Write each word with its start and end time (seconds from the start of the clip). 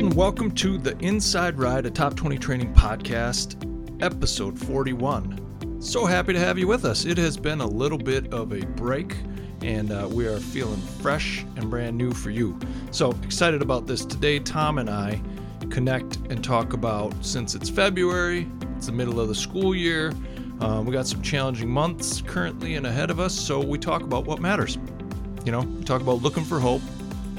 and 0.00 0.14
welcome 0.14 0.48
to 0.52 0.78
the 0.78 0.96
Inside 0.98 1.58
Ride, 1.58 1.84
a 1.84 1.90
top 1.90 2.14
20 2.14 2.38
training 2.38 2.72
podcast, 2.72 3.56
episode 4.00 4.56
41. 4.56 5.82
So 5.82 6.06
happy 6.06 6.32
to 6.34 6.38
have 6.38 6.56
you 6.56 6.68
with 6.68 6.84
us. 6.84 7.04
It 7.04 7.18
has 7.18 7.36
been 7.36 7.60
a 7.60 7.66
little 7.66 7.98
bit 7.98 8.32
of 8.32 8.52
a 8.52 8.60
break, 8.60 9.16
and 9.60 9.90
uh, 9.90 10.08
we 10.08 10.28
are 10.28 10.38
feeling 10.38 10.80
fresh 11.02 11.44
and 11.56 11.68
brand 11.68 11.98
new 11.98 12.12
for 12.12 12.30
you. 12.30 12.56
So 12.92 13.10
excited 13.24 13.60
about 13.60 13.88
this. 13.88 14.04
Today, 14.04 14.38
Tom 14.38 14.78
and 14.78 14.88
I 14.88 15.20
connect 15.68 16.18
and 16.30 16.44
talk 16.44 16.74
about 16.74 17.12
since 17.24 17.56
it's 17.56 17.68
February, 17.68 18.48
it's 18.76 18.86
the 18.86 18.92
middle 18.92 19.18
of 19.18 19.26
the 19.26 19.34
school 19.34 19.74
year. 19.74 20.12
Um, 20.60 20.86
we 20.86 20.92
got 20.92 21.08
some 21.08 21.22
challenging 21.22 21.70
months 21.70 22.22
currently 22.22 22.76
and 22.76 22.86
ahead 22.86 23.10
of 23.10 23.18
us, 23.18 23.34
so 23.34 23.58
we 23.58 23.78
talk 23.78 24.02
about 24.02 24.26
what 24.26 24.40
matters. 24.40 24.78
You 25.44 25.50
know, 25.50 25.62
we 25.62 25.82
talk 25.82 26.02
about 26.02 26.22
looking 26.22 26.44
for 26.44 26.60
hope, 26.60 26.82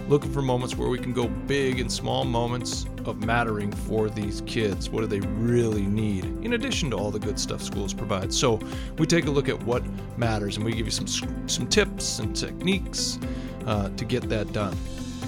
looking 0.09 0.33
for 0.33 0.41
moments 0.41 0.75
where 0.75 0.89
we 0.89 0.97
can 0.97 1.13
go 1.13 1.27
big 1.27 1.79
and 1.79 1.91
small 1.91 2.25
moments 2.25 2.87
of 3.05 3.23
mattering 3.23 3.71
for 3.71 4.09
these 4.09 4.41
kids. 4.41 4.89
What 4.89 5.01
do 5.01 5.07
they 5.07 5.19
really 5.19 5.85
need, 5.85 6.25
in 6.43 6.53
addition 6.53 6.89
to 6.89 6.97
all 6.97 7.11
the 7.11 7.19
good 7.19 7.39
stuff 7.39 7.61
schools 7.61 7.93
provide? 7.93 8.33
So 8.33 8.59
we 8.97 9.05
take 9.05 9.27
a 9.27 9.31
look 9.31 9.47
at 9.47 9.61
what 9.63 9.83
matters, 10.17 10.57
and 10.57 10.65
we 10.65 10.73
give 10.73 10.87
you 10.87 10.91
some 10.91 11.47
some 11.47 11.67
tips 11.67 12.19
and 12.19 12.35
techniques 12.35 13.19
uh, 13.67 13.89
to 13.89 14.03
get 14.03 14.27
that 14.29 14.51
done. 14.51 14.75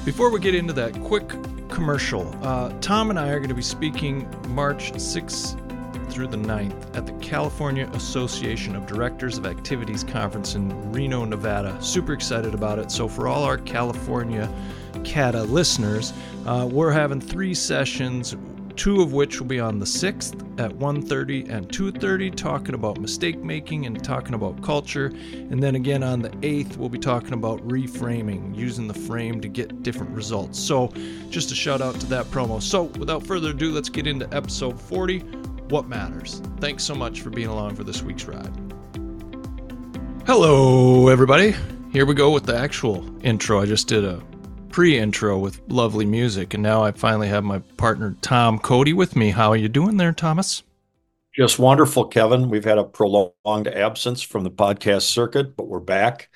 Before 0.03 0.31
we 0.31 0.39
get 0.39 0.55
into 0.55 0.73
that, 0.73 0.93
quick 1.03 1.29
commercial. 1.69 2.35
Uh, 2.41 2.73
Tom 2.81 3.11
and 3.11 3.19
I 3.19 3.29
are 3.29 3.37
going 3.37 3.49
to 3.49 3.55
be 3.55 3.61
speaking 3.61 4.27
March 4.49 4.91
6th 4.93 5.70
through 6.11 6.27
the 6.27 6.37
9th 6.37 6.95
at 6.95 7.05
the 7.05 7.13
California 7.13 7.89
Association 7.93 8.75
of 8.75 8.85
Directors 8.85 9.37
of 9.37 9.45
Activities 9.45 10.03
Conference 10.03 10.55
in 10.55 10.91
Reno, 10.91 11.25
Nevada. 11.25 11.81
Super 11.81 12.13
excited 12.13 12.53
about 12.53 12.77
it. 12.77 12.91
So, 12.91 13.07
for 13.07 13.27
all 13.27 13.43
our 13.43 13.57
California 13.57 14.49
CADA 15.03 15.43
listeners, 15.43 16.13
uh, 16.45 16.67
we're 16.69 16.91
having 16.91 17.21
three 17.21 17.53
sessions 17.53 18.35
two 18.75 19.01
of 19.01 19.13
which 19.13 19.39
will 19.39 19.47
be 19.47 19.59
on 19.59 19.79
the 19.79 19.85
6th 19.85 20.33
at 20.59 20.71
1.30 20.71 21.49
and 21.49 21.67
2.30 21.69 22.35
talking 22.35 22.73
about 22.73 22.99
mistake 22.99 23.37
making 23.39 23.85
and 23.85 24.03
talking 24.03 24.33
about 24.33 24.61
culture 24.63 25.11
and 25.33 25.61
then 25.61 25.75
again 25.75 26.03
on 26.03 26.21
the 26.21 26.29
8th 26.29 26.77
we'll 26.77 26.89
be 26.89 26.99
talking 26.99 27.33
about 27.33 27.59
reframing 27.67 28.55
using 28.55 28.87
the 28.87 28.93
frame 28.93 29.41
to 29.41 29.47
get 29.47 29.83
different 29.83 30.11
results 30.15 30.59
so 30.59 30.87
just 31.29 31.51
a 31.51 31.55
shout 31.55 31.81
out 31.81 31.99
to 31.99 32.05
that 32.07 32.25
promo 32.27 32.61
so 32.61 32.83
without 32.83 33.23
further 33.23 33.49
ado 33.49 33.71
let's 33.71 33.89
get 33.89 34.07
into 34.07 34.27
episode 34.33 34.79
40 34.79 35.19
what 35.71 35.87
matters. 35.87 36.41
Thanks 36.59 36.83
so 36.83 36.93
much 36.93 37.21
for 37.21 37.29
being 37.29 37.47
along 37.47 37.75
for 37.75 37.85
this 37.85 38.03
week's 38.03 38.25
ride. 38.25 38.51
Hello, 40.27 41.07
everybody. 41.07 41.55
Here 41.91 42.05
we 42.05 42.13
go 42.13 42.31
with 42.31 42.45
the 42.45 42.55
actual 42.55 43.05
intro. 43.25 43.61
I 43.61 43.65
just 43.65 43.87
did 43.87 44.03
a 44.03 44.21
pre 44.69 44.97
intro 44.97 45.39
with 45.39 45.61
lovely 45.69 46.05
music, 46.05 46.53
and 46.53 46.61
now 46.61 46.83
I 46.83 46.91
finally 46.91 47.29
have 47.29 47.43
my 47.43 47.59
partner 47.77 48.15
Tom 48.21 48.59
Cody 48.59 48.93
with 48.93 49.15
me. 49.15 49.31
How 49.31 49.49
are 49.49 49.57
you 49.57 49.69
doing 49.69 49.97
there, 49.97 50.11
Thomas? 50.11 50.63
Just 51.33 51.57
wonderful, 51.57 52.05
Kevin. 52.05 52.49
We've 52.49 52.65
had 52.65 52.77
a 52.77 52.83
prolonged 52.83 53.67
absence 53.67 54.21
from 54.21 54.43
the 54.43 54.51
podcast 54.51 55.03
circuit, 55.03 55.55
but 55.55 55.67
we're 55.67 55.79
back. 55.79 56.29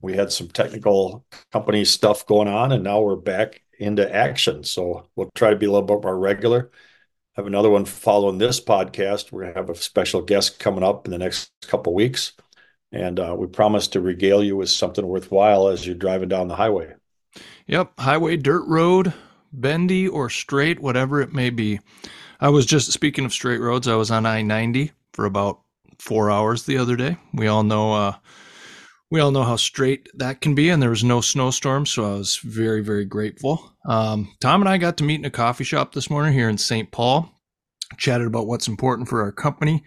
We 0.00 0.14
had 0.14 0.30
some 0.30 0.48
technical 0.48 1.24
company 1.52 1.84
stuff 1.84 2.24
going 2.26 2.46
on, 2.46 2.70
and 2.70 2.84
now 2.84 3.00
we're 3.00 3.16
back 3.16 3.62
into 3.80 4.12
action. 4.14 4.62
So 4.62 5.08
we'll 5.16 5.30
try 5.34 5.50
to 5.50 5.56
be 5.56 5.66
a 5.66 5.70
little 5.70 5.86
bit 5.86 6.02
more 6.02 6.18
regular 6.18 6.70
have 7.36 7.46
another 7.46 7.68
one 7.68 7.84
following 7.84 8.38
this 8.38 8.60
podcast. 8.60 9.30
We're 9.30 9.42
going 9.42 9.52
to 9.52 9.60
have 9.60 9.70
a 9.70 9.74
special 9.74 10.22
guest 10.22 10.58
coming 10.58 10.82
up 10.82 11.04
in 11.06 11.10
the 11.10 11.18
next 11.18 11.50
couple 11.66 11.92
weeks. 11.92 12.32
And 12.92 13.20
uh, 13.20 13.34
we 13.38 13.46
promise 13.46 13.88
to 13.88 14.00
regale 14.00 14.42
you 14.42 14.56
with 14.56 14.70
something 14.70 15.06
worthwhile 15.06 15.68
as 15.68 15.86
you're 15.86 15.94
driving 15.94 16.30
down 16.30 16.48
the 16.48 16.56
highway. 16.56 16.94
Yep. 17.66 17.92
Highway, 17.98 18.38
dirt 18.38 18.66
road, 18.66 19.12
bendy 19.52 20.08
or 20.08 20.30
straight, 20.30 20.80
whatever 20.80 21.20
it 21.20 21.34
may 21.34 21.50
be. 21.50 21.78
I 22.40 22.48
was 22.48 22.64
just 22.64 22.92
speaking 22.92 23.26
of 23.26 23.32
straight 23.32 23.60
roads, 23.60 23.86
I 23.86 23.96
was 23.96 24.10
on 24.10 24.24
I 24.24 24.40
90 24.40 24.92
for 25.12 25.26
about 25.26 25.60
four 25.98 26.30
hours 26.30 26.64
the 26.64 26.78
other 26.78 26.96
day. 26.96 27.18
We 27.34 27.48
all 27.48 27.64
know, 27.64 27.92
uh, 27.92 28.14
we 29.10 29.20
all 29.20 29.30
know 29.30 29.44
how 29.44 29.56
straight 29.56 30.08
that 30.14 30.40
can 30.40 30.54
be, 30.54 30.68
and 30.68 30.82
there 30.82 30.90
was 30.90 31.04
no 31.04 31.20
snowstorm, 31.20 31.86
so 31.86 32.04
I 32.04 32.18
was 32.18 32.38
very, 32.38 32.82
very 32.82 33.04
grateful. 33.04 33.72
Um, 33.88 34.34
Tom 34.40 34.62
and 34.62 34.68
I 34.68 34.78
got 34.78 34.96
to 34.98 35.04
meet 35.04 35.20
in 35.20 35.24
a 35.24 35.30
coffee 35.30 35.64
shop 35.64 35.92
this 35.92 36.10
morning 36.10 36.32
here 36.32 36.48
in 36.48 36.58
St. 36.58 36.90
Paul, 36.90 37.30
chatted 37.98 38.26
about 38.26 38.48
what's 38.48 38.66
important 38.66 39.08
for 39.08 39.22
our 39.22 39.30
company, 39.30 39.84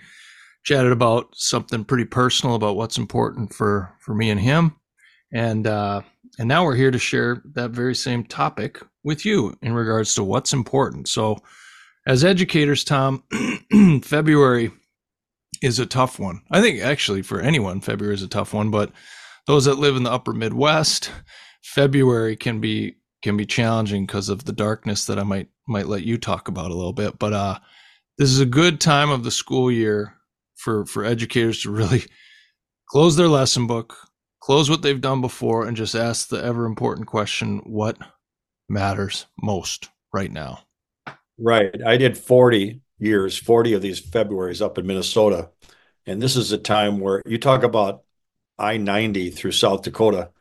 chatted 0.63 0.91
about 0.91 1.35
something 1.35 1.84
pretty 1.84 2.06
personal 2.06 2.56
about 2.56 2.78
what's 2.78 2.97
important 2.97 3.53
for 3.53 3.94
for 4.00 4.13
me 4.16 4.30
and 4.30 4.40
him, 4.40 4.75
and 5.34 5.68
uh, 5.68 6.01
and 6.38 6.47
now 6.47 6.63
we're 6.63 6.75
here 6.75 6.91
to 6.91 7.00
share 7.00 7.41
that 7.53 7.72
very 7.72 7.96
same 7.96 8.24
topic 8.24 8.81
with 9.03 9.25
you 9.25 9.57
in 9.62 9.74
regards 9.74 10.16
to 10.16 10.24
what's 10.24 10.53
important. 10.53 11.09
So, 11.09 11.40
as 12.07 12.24
educators, 12.24 12.86
Tom, 12.86 13.24
February 14.01 14.72
is 15.62 15.80
a 15.80 15.86
tough 15.86 16.20
one. 16.20 16.42
I 16.52 16.62
think 16.62 16.81
actually 16.81 17.22
for 17.22 17.40
anyone, 17.40 17.81
February 17.81 18.16
is 18.16 18.24
a 18.24 18.28
tough 18.28 18.53
one, 18.53 18.72
but 18.72 18.92
those 19.47 19.66
that 19.66 19.80
live 19.80 19.96
in 19.96 20.03
the 20.03 20.12
upper 20.12 20.34
Midwest, 20.34 21.12
February 21.64 22.36
can 22.36 22.59
be 22.59 22.96
can 23.22 23.36
be 23.36 23.46
challenging 23.46 24.06
because 24.06 24.30
of 24.30 24.46
the 24.46 24.53
darkness 24.53 25.06
that 25.06 25.19
I 25.19 25.24
might 25.24 25.50
might 25.68 25.88
let 25.88 26.03
you 26.03 26.18
talk 26.18 26.48
about 26.48 26.72
a 26.72 26.75
little 26.75 26.94
bit. 26.94 27.19
But 27.19 27.34
uh, 27.34 27.59
this 28.18 28.30
is 28.30 28.40
a 28.40 28.46
good 28.46 28.80
time 28.80 29.09
of 29.09 29.24
the 29.24 29.31
school 29.31 29.72
year 29.72 30.16
for 30.56 30.86
for 30.86 31.03
educators 31.03 31.62
to 31.64 31.72
really 31.72 32.03
close 32.90 33.16
their 33.16 33.28
lesson 33.28 33.68
book, 33.68 33.96
close 34.42 34.69
what 34.69 34.81
they've 34.81 35.02
done 35.02 35.22
before, 35.22 35.66
and 35.66 35.75
just 35.75 35.96
ask 35.96 36.28
the 36.28 36.44
ever 36.44 36.66
important 36.66 37.08
question: 37.08 37.59
What 37.66 37.98
matters 38.69 39.25
most 39.42 39.90
right 40.14 40.31
now? 40.31 40.59
Right. 41.38 41.75
I 41.86 41.98
did 41.98 42.18
forty 42.18 42.81
years, 43.00 43.38
40 43.38 43.74
of 43.74 43.82
these 43.82 44.00
Februaries 44.00 44.62
up 44.62 44.78
in 44.78 44.86
Minnesota. 44.86 45.50
And 46.06 46.22
this 46.22 46.36
is 46.36 46.52
a 46.52 46.58
time 46.58 47.00
where 47.00 47.22
you 47.26 47.38
talk 47.38 47.64
about 47.64 48.04
I 48.58 48.78
90 48.78 49.32
through 49.32 49.54
South 49.54 49.84
Dakota. 49.84 50.32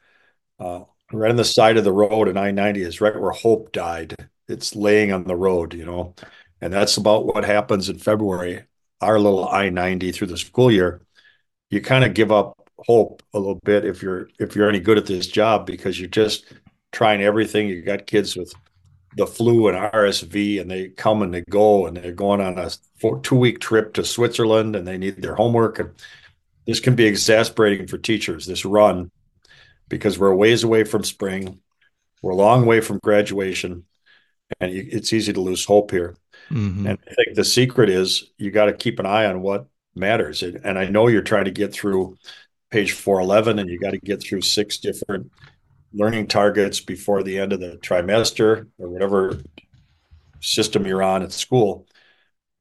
Uh, 0.58 0.80
right 1.12 1.30
on 1.30 1.36
the 1.36 1.44
side 1.44 1.76
of 1.76 1.84
the 1.84 1.92
road, 1.92 2.28
and 2.28 2.38
I 2.38 2.50
90 2.50 2.82
is 2.82 3.00
right 3.00 3.18
where 3.18 3.30
Hope 3.30 3.72
died. 3.72 4.14
It's 4.48 4.74
laying 4.74 5.12
on 5.12 5.24
the 5.24 5.36
road, 5.36 5.74
you 5.74 5.84
know, 5.84 6.14
and 6.60 6.72
that's 6.72 6.96
about 6.96 7.26
what 7.26 7.44
happens 7.44 7.88
in 7.88 7.98
February. 7.98 8.64
Our 9.00 9.18
little 9.18 9.48
I 9.48 9.70
90 9.70 10.12
through 10.12 10.28
the 10.28 10.36
school 10.36 10.72
year, 10.72 11.00
you 11.70 11.80
kind 11.80 12.04
of 12.04 12.14
give 12.14 12.32
up 12.32 12.54
hope 12.86 13.22
a 13.34 13.38
little 13.38 13.60
bit 13.64 13.84
if 13.84 14.02
you're 14.02 14.28
if 14.38 14.54
you're 14.56 14.68
any 14.68 14.80
good 14.80 14.98
at 14.98 15.06
this 15.06 15.26
job 15.26 15.66
because 15.66 15.98
you're 15.98 16.08
just 16.08 16.52
trying 16.92 17.22
everything. 17.22 17.68
You 17.68 17.82
got 17.82 18.06
kids 18.06 18.36
with 18.36 18.52
the 19.16 19.26
flu 19.26 19.68
and 19.68 19.76
RSV, 19.92 20.60
and 20.60 20.70
they 20.70 20.88
come 20.88 21.22
and 21.22 21.32
they 21.32 21.42
go, 21.42 21.86
and 21.86 21.96
they're 21.96 22.12
going 22.12 22.40
on 22.40 22.58
a 22.58 22.70
four, 23.00 23.20
two 23.20 23.36
week 23.36 23.60
trip 23.60 23.94
to 23.94 24.04
Switzerland, 24.04 24.76
and 24.76 24.86
they 24.86 24.98
need 24.98 25.22
their 25.22 25.34
homework. 25.34 25.78
And 25.78 25.90
this 26.66 26.80
can 26.80 26.94
be 26.94 27.06
exasperating 27.06 27.86
for 27.86 27.98
teachers. 27.98 28.46
This 28.46 28.64
run, 28.64 29.10
because 29.88 30.18
we're 30.18 30.30
a 30.30 30.36
ways 30.36 30.64
away 30.64 30.84
from 30.84 31.04
spring, 31.04 31.60
we're 32.22 32.32
a 32.32 32.36
long 32.36 32.66
way 32.66 32.80
from 32.80 32.98
graduation, 32.98 33.84
and 34.60 34.72
it's 34.72 35.12
easy 35.12 35.32
to 35.32 35.40
lose 35.40 35.64
hope 35.64 35.90
here. 35.90 36.16
Mm-hmm. 36.50 36.86
And 36.86 36.98
I 37.10 37.14
think 37.14 37.34
the 37.34 37.44
secret 37.44 37.90
is 37.90 38.30
you 38.38 38.50
got 38.50 38.66
to 38.66 38.72
keep 38.72 38.98
an 38.98 39.06
eye 39.06 39.26
on 39.26 39.42
what 39.42 39.66
matters. 39.94 40.42
And 40.42 40.78
I 40.78 40.86
know 40.86 41.08
you're 41.08 41.22
trying 41.22 41.44
to 41.46 41.50
get 41.50 41.72
through 41.72 42.16
page 42.70 42.92
411, 42.92 43.58
and 43.58 43.70
you 43.70 43.78
got 43.78 43.90
to 43.90 43.98
get 43.98 44.22
through 44.22 44.42
six 44.42 44.78
different 44.78 45.30
learning 45.98 46.28
targets 46.28 46.80
before 46.80 47.22
the 47.24 47.38
end 47.38 47.52
of 47.52 47.60
the 47.60 47.76
trimester 47.82 48.68
or 48.78 48.88
whatever 48.88 49.42
system 50.40 50.86
you're 50.86 51.02
on 51.02 51.22
at 51.22 51.32
school. 51.32 51.86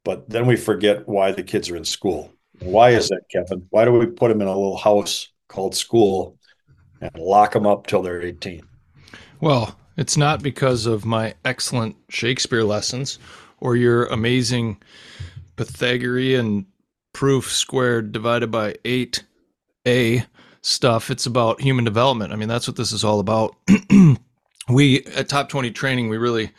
But 0.03 0.27
then 0.29 0.47
we 0.47 0.55
forget 0.55 1.07
why 1.07 1.31
the 1.31 1.43
kids 1.43 1.69
are 1.69 1.75
in 1.75 1.85
school. 1.85 2.33
why 2.59 2.89
is 2.89 3.09
that, 3.09 3.21
Kevin? 3.31 3.67
Why 3.69 3.85
do 3.85 3.91
we 3.91 4.07
put 4.07 4.29
them 4.29 4.41
in 4.41 4.47
a 4.47 4.55
little 4.55 4.77
house 4.77 5.29
called 5.47 5.75
school 5.75 6.39
and 6.99 7.11
lock 7.15 7.53
them 7.53 7.67
up 7.67 7.85
till 7.85 8.01
they're 8.01 8.21
18? 8.21 8.63
Well, 9.39 9.77
it's 9.95 10.17
not 10.17 10.41
because 10.41 10.87
of 10.87 11.05
my 11.05 11.35
excellent 11.45 11.95
Shakespeare 12.09 12.63
lessons 12.63 13.19
or 13.59 13.75
your 13.75 14.05
amazing 14.07 14.81
Pythagorean 15.55 16.65
proof 17.13 17.51
squared 17.51 18.11
divided 18.11 18.49
by 18.49 18.73
8a 18.83 20.25
stuff. 20.61 21.09
It's 21.09 21.25
about 21.25 21.61
human 21.61 21.85
development. 21.85 22.33
I 22.33 22.35
mean, 22.35 22.49
that's 22.49 22.67
what 22.67 22.77
this 22.77 22.91
is 22.91 23.03
all 23.03 23.19
about. 23.19 23.55
we 24.69 25.03
at 25.05 25.29
Top 25.29 25.49
20 25.49 25.71
Training, 25.71 26.09
we 26.09 26.17
really 26.17 26.51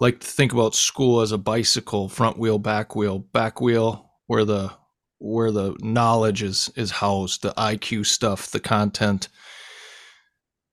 like 0.00 0.20
to 0.20 0.26
think 0.26 0.52
about 0.52 0.74
school 0.74 1.20
as 1.20 1.32
a 1.32 1.38
bicycle, 1.38 2.08
front 2.08 2.38
wheel, 2.38 2.58
back 2.58 2.94
wheel, 2.94 3.18
back 3.18 3.60
wheel 3.60 4.10
where 4.26 4.44
the 4.44 4.72
where 5.18 5.50
the 5.50 5.74
knowledge 5.80 6.42
is 6.42 6.70
is 6.76 6.90
housed, 6.90 7.42
the 7.42 7.52
IQ 7.56 8.06
stuff, 8.06 8.50
the 8.50 8.60
content, 8.60 9.28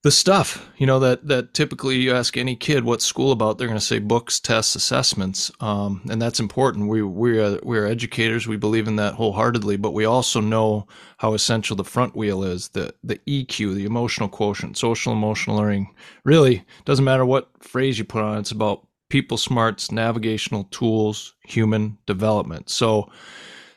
the 0.04 0.12
stuff 0.12 0.70
you 0.78 0.86
know 0.86 1.00
that 1.00 1.28
that 1.28 1.54
typically 1.54 1.96
you 1.96 2.14
ask 2.14 2.38
any 2.38 2.56
kid 2.56 2.84
what's 2.84 3.06
school 3.06 3.32
about 3.32 3.58
they're 3.58 3.68
going 3.68 3.80
to 3.80 3.86
say 3.86 4.00
books 4.00 4.40
tests 4.40 4.76
assessments 4.76 5.52
um, 5.60 6.02
and 6.10 6.22
that's 6.22 6.40
important 6.40 6.88
we 6.88 7.02
we 7.02 7.40
are 7.40 7.60
we're 7.64 7.88
educators 7.88 8.48
we 8.48 8.58
believe 8.58 8.88
in 8.88 8.98
that 8.98 9.16
wholeheartedly 9.16 9.78
but 9.78 9.92
we 9.94 10.06
also 10.06 10.40
know 10.40 10.86
how 11.18 11.34
essential 11.34 11.76
the 11.76 11.84
front 11.84 12.16
wheel 12.16 12.44
is 12.44 12.70
the 12.70 12.94
the 13.04 13.18
eq 13.28 13.58
the 13.58 13.86
emotional 13.86 14.30
quotient 14.30 14.78
social 14.78 15.14
emotional 15.14 15.58
learning 15.58 15.94
really 16.24 16.64
doesn't 16.86 17.06
matter 17.06 17.26
what 17.26 17.50
phrase 17.64 17.98
you 17.98 18.04
put 18.04 18.22
on 18.22 18.38
it's 18.38 18.52
about 18.52 18.86
people 19.14 19.38
smarts, 19.38 19.92
navigational 19.92 20.64
tools, 20.72 21.36
human 21.46 21.96
development. 22.08 22.68
So 22.68 23.12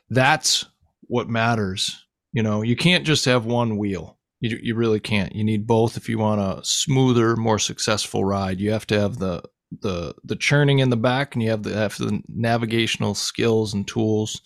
that's 0.09 0.65
what 1.09 1.29
matters. 1.29 2.07
You 2.33 2.43
know, 2.43 2.63
you 2.63 2.75
can't 2.75 3.05
just 3.05 3.27
have 3.27 3.45
one 3.45 3.77
wheel. 3.77 4.16
You, 4.41 4.59
you 4.63 4.75
really 4.75 5.01
can't. 5.01 5.35
You 5.35 5.45
need 5.45 5.67
both 5.67 5.97
if 5.97 6.09
you 6.09 6.19
want 6.19 6.41
a 6.41 6.65
smoother, 6.65 7.37
more 7.37 7.59
successful 7.59 8.25
ride. 8.25 8.61
You 8.61 8.73
have 8.73 8.87
to 8.89 9.01
have 9.01 9.19
the 9.19 9.43
the 9.81 10.15
the 10.25 10.37
churning 10.37 10.79
in 10.79 10.91
the 10.91 10.97
back, 10.97 11.35
and 11.35 11.43
you 11.43 11.51
have 11.51 11.63
the 11.63 11.75
have 11.75 11.97
the 11.97 12.23
navigational 12.29 13.15
skills 13.15 13.75
and 13.75 13.87
tools 13.87 14.41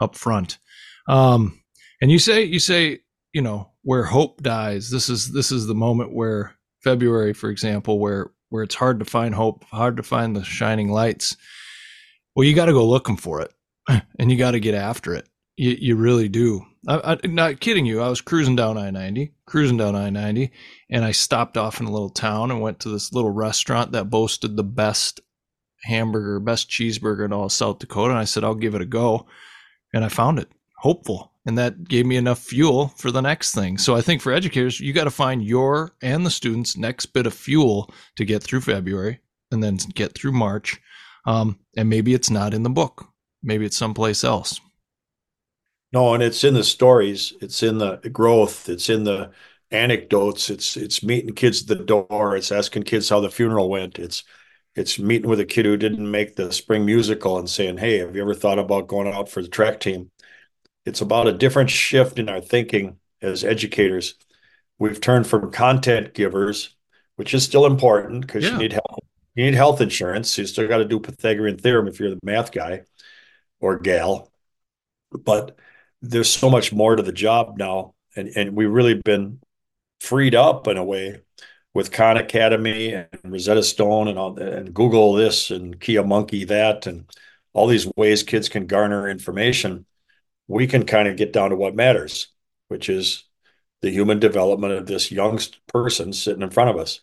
up 0.00 0.14
front. 0.14 0.58
Um, 1.08 1.60
and 2.00 2.10
you 2.10 2.18
say 2.18 2.44
you 2.44 2.58
say 2.58 3.00
you 3.32 3.42
know 3.42 3.70
where 3.82 4.04
hope 4.04 4.42
dies. 4.42 4.90
This 4.90 5.08
is 5.08 5.32
this 5.32 5.50
is 5.50 5.66
the 5.66 5.74
moment 5.74 6.14
where 6.14 6.56
February, 6.82 7.32
for 7.32 7.50
example, 7.50 7.98
where 7.98 8.30
where 8.50 8.62
it's 8.62 8.74
hard 8.74 8.98
to 8.98 9.04
find 9.04 9.34
hope, 9.34 9.64
hard 9.64 9.96
to 9.96 10.02
find 10.02 10.36
the 10.36 10.44
shining 10.44 10.90
lights. 10.90 11.36
Well, 12.34 12.46
you 12.46 12.54
got 12.54 12.66
to 12.66 12.72
go 12.72 12.86
looking 12.86 13.16
for 13.16 13.40
it, 13.40 13.52
and 14.18 14.30
you 14.30 14.36
got 14.36 14.52
to 14.52 14.60
get 14.60 14.74
after 14.74 15.14
it. 15.14 15.28
You, 15.60 15.76
you 15.78 15.96
really 15.96 16.30
do. 16.30 16.64
I, 16.88 17.18
am 17.22 17.34
not 17.34 17.60
kidding 17.60 17.84
you. 17.84 18.00
I 18.00 18.08
was 18.08 18.22
cruising 18.22 18.56
down 18.56 18.78
I 18.78 18.90
90, 18.90 19.34
cruising 19.44 19.76
down 19.76 19.94
I 19.94 20.08
90, 20.08 20.50
and 20.88 21.04
I 21.04 21.12
stopped 21.12 21.58
off 21.58 21.80
in 21.80 21.86
a 21.86 21.90
little 21.90 22.08
town 22.08 22.50
and 22.50 22.62
went 22.62 22.80
to 22.80 22.88
this 22.88 23.12
little 23.12 23.30
restaurant 23.30 23.92
that 23.92 24.08
boasted 24.08 24.56
the 24.56 24.64
best 24.64 25.20
hamburger, 25.82 26.40
best 26.40 26.70
cheeseburger 26.70 27.26
in 27.26 27.34
all 27.34 27.44
of 27.44 27.52
South 27.52 27.78
Dakota. 27.78 28.12
And 28.12 28.18
I 28.18 28.24
said, 28.24 28.42
I'll 28.42 28.54
give 28.54 28.74
it 28.74 28.80
a 28.80 28.86
go. 28.86 29.26
And 29.92 30.02
I 30.02 30.08
found 30.08 30.38
it 30.38 30.48
hopeful. 30.78 31.34
And 31.44 31.58
that 31.58 31.86
gave 31.86 32.06
me 32.06 32.16
enough 32.16 32.38
fuel 32.38 32.94
for 32.96 33.10
the 33.10 33.20
next 33.20 33.54
thing. 33.54 33.76
So 33.76 33.94
I 33.94 34.00
think 34.00 34.22
for 34.22 34.32
educators, 34.32 34.80
you 34.80 34.94
got 34.94 35.04
to 35.04 35.10
find 35.10 35.44
your 35.44 35.94
and 36.00 36.24
the 36.24 36.30
students' 36.30 36.74
next 36.74 37.04
bit 37.06 37.26
of 37.26 37.34
fuel 37.34 37.92
to 38.16 38.24
get 38.24 38.42
through 38.42 38.62
February 38.62 39.20
and 39.52 39.62
then 39.62 39.76
get 39.94 40.14
through 40.14 40.32
March. 40.32 40.80
Um, 41.26 41.58
and 41.76 41.90
maybe 41.90 42.14
it's 42.14 42.30
not 42.30 42.54
in 42.54 42.62
the 42.62 42.70
book, 42.70 43.08
maybe 43.42 43.66
it's 43.66 43.76
someplace 43.76 44.24
else. 44.24 44.58
No, 45.92 46.14
and 46.14 46.22
it's 46.22 46.44
in 46.44 46.54
the 46.54 46.64
stories, 46.64 47.32
it's 47.40 47.62
in 47.62 47.78
the 47.78 47.96
growth, 48.12 48.68
it's 48.68 48.88
in 48.88 49.04
the 49.04 49.32
anecdotes, 49.70 50.50
it's 50.50 50.76
it's 50.76 51.02
meeting 51.02 51.34
kids 51.34 51.62
at 51.62 51.68
the 51.78 51.84
door, 51.84 52.36
it's 52.36 52.52
asking 52.52 52.84
kids 52.84 53.08
how 53.08 53.20
the 53.20 53.30
funeral 53.30 53.68
went, 53.68 53.98
it's 53.98 54.22
it's 54.74 54.98
meeting 54.98 55.28
with 55.28 55.40
a 55.40 55.44
kid 55.44 55.66
who 55.66 55.76
didn't 55.76 56.10
make 56.10 56.36
the 56.36 56.52
spring 56.52 56.86
musical 56.86 57.38
and 57.38 57.50
saying, 57.50 57.78
"Hey, 57.78 57.98
have 57.98 58.14
you 58.14 58.22
ever 58.22 58.34
thought 58.34 58.58
about 58.58 58.88
going 58.88 59.08
out 59.08 59.28
for 59.28 59.42
the 59.42 59.48
track 59.48 59.80
team?" 59.80 60.10
It's 60.86 61.00
about 61.00 61.26
a 61.26 61.32
different 61.32 61.70
shift 61.70 62.18
in 62.18 62.28
our 62.28 62.40
thinking 62.40 62.98
as 63.22 63.44
educators. 63.44 64.14
We've 64.78 65.00
turned 65.00 65.26
from 65.26 65.50
content 65.52 66.14
givers, 66.14 66.76
which 67.16 67.34
is 67.34 67.44
still 67.44 67.66
important 67.66 68.26
because 68.26 68.44
yeah. 68.44 68.52
you 68.52 68.58
need 68.58 68.72
health, 68.72 69.00
you 69.34 69.44
need 69.44 69.54
health 69.54 69.80
insurance. 69.80 70.38
You 70.38 70.46
still 70.46 70.68
got 70.68 70.78
to 70.78 70.84
do 70.84 71.00
Pythagorean 71.00 71.58
theorem 71.58 71.88
if 71.88 72.00
you're 72.00 72.10
the 72.10 72.20
math 72.22 72.52
guy 72.52 72.82
or 73.60 73.78
gal. 73.78 74.32
But 75.12 75.58
there's 76.02 76.30
so 76.30 76.50
much 76.50 76.72
more 76.72 76.96
to 76.96 77.02
the 77.02 77.12
job 77.12 77.56
now, 77.58 77.94
and 78.16 78.28
and 78.36 78.56
we've 78.56 78.70
really 78.70 78.94
been 78.94 79.40
freed 80.00 80.34
up 80.34 80.66
in 80.66 80.76
a 80.76 80.84
way 80.84 81.20
with 81.74 81.92
Khan 81.92 82.16
Academy 82.16 82.94
and 82.94 83.08
Rosetta 83.24 83.62
Stone 83.62 84.08
and 84.08 84.18
all 84.18 84.38
and 84.38 84.74
Google 84.74 85.12
this 85.14 85.50
and 85.50 85.78
Kia 85.80 86.02
Monkey 86.02 86.44
that 86.44 86.86
and 86.86 87.08
all 87.52 87.66
these 87.66 87.90
ways 87.96 88.22
kids 88.22 88.48
can 88.48 88.66
garner 88.66 89.08
information. 89.08 89.86
We 90.48 90.66
can 90.66 90.84
kind 90.84 91.06
of 91.08 91.16
get 91.16 91.32
down 91.32 91.50
to 91.50 91.56
what 91.56 91.76
matters, 91.76 92.28
which 92.68 92.88
is 92.88 93.24
the 93.82 93.90
human 93.90 94.18
development 94.18 94.72
of 94.74 94.86
this 94.86 95.12
young 95.12 95.38
person 95.68 96.12
sitting 96.12 96.42
in 96.42 96.50
front 96.50 96.70
of 96.70 96.76
us, 96.76 97.00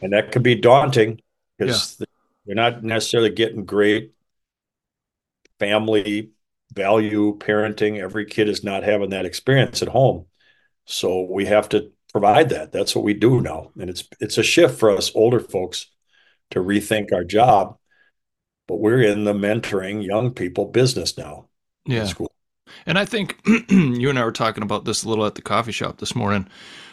and 0.00 0.12
that 0.12 0.32
can 0.32 0.42
be 0.42 0.54
daunting 0.54 1.20
because 1.58 1.96
yeah. 1.98 2.06
they're 2.44 2.54
not 2.54 2.84
necessarily 2.84 3.30
getting 3.30 3.64
great 3.64 4.12
family 5.58 6.30
value 6.76 7.36
parenting. 7.38 7.98
Every 7.98 8.26
kid 8.26 8.48
is 8.48 8.62
not 8.62 8.84
having 8.84 9.10
that 9.10 9.26
experience 9.26 9.82
at 9.82 9.88
home. 9.88 10.26
So 10.84 11.22
we 11.22 11.46
have 11.46 11.68
to 11.70 11.90
provide 12.12 12.50
that. 12.50 12.70
That's 12.70 12.94
what 12.94 13.04
we 13.04 13.14
do 13.14 13.40
now. 13.40 13.72
And 13.78 13.90
it's 13.90 14.04
it's 14.20 14.38
a 14.38 14.42
shift 14.42 14.78
for 14.78 14.90
us 14.90 15.10
older 15.14 15.40
folks 15.40 15.86
to 16.50 16.60
rethink 16.60 17.12
our 17.12 17.24
job. 17.24 17.76
But 18.68 18.76
we're 18.76 19.02
in 19.02 19.24
the 19.24 19.32
mentoring 19.34 20.04
young 20.04 20.32
people 20.32 20.66
business 20.66 21.18
now. 21.18 21.48
Yeah. 21.86 22.04
School. 22.04 22.30
And 22.84 22.98
I 22.98 23.04
think 23.04 23.38
you 23.68 24.10
and 24.10 24.18
I 24.18 24.24
were 24.24 24.32
talking 24.32 24.62
about 24.62 24.84
this 24.84 25.02
a 25.02 25.08
little 25.08 25.26
at 25.26 25.34
the 25.34 25.42
coffee 25.42 25.72
shop 25.72 25.98
this 25.98 26.14
morning 26.14 26.48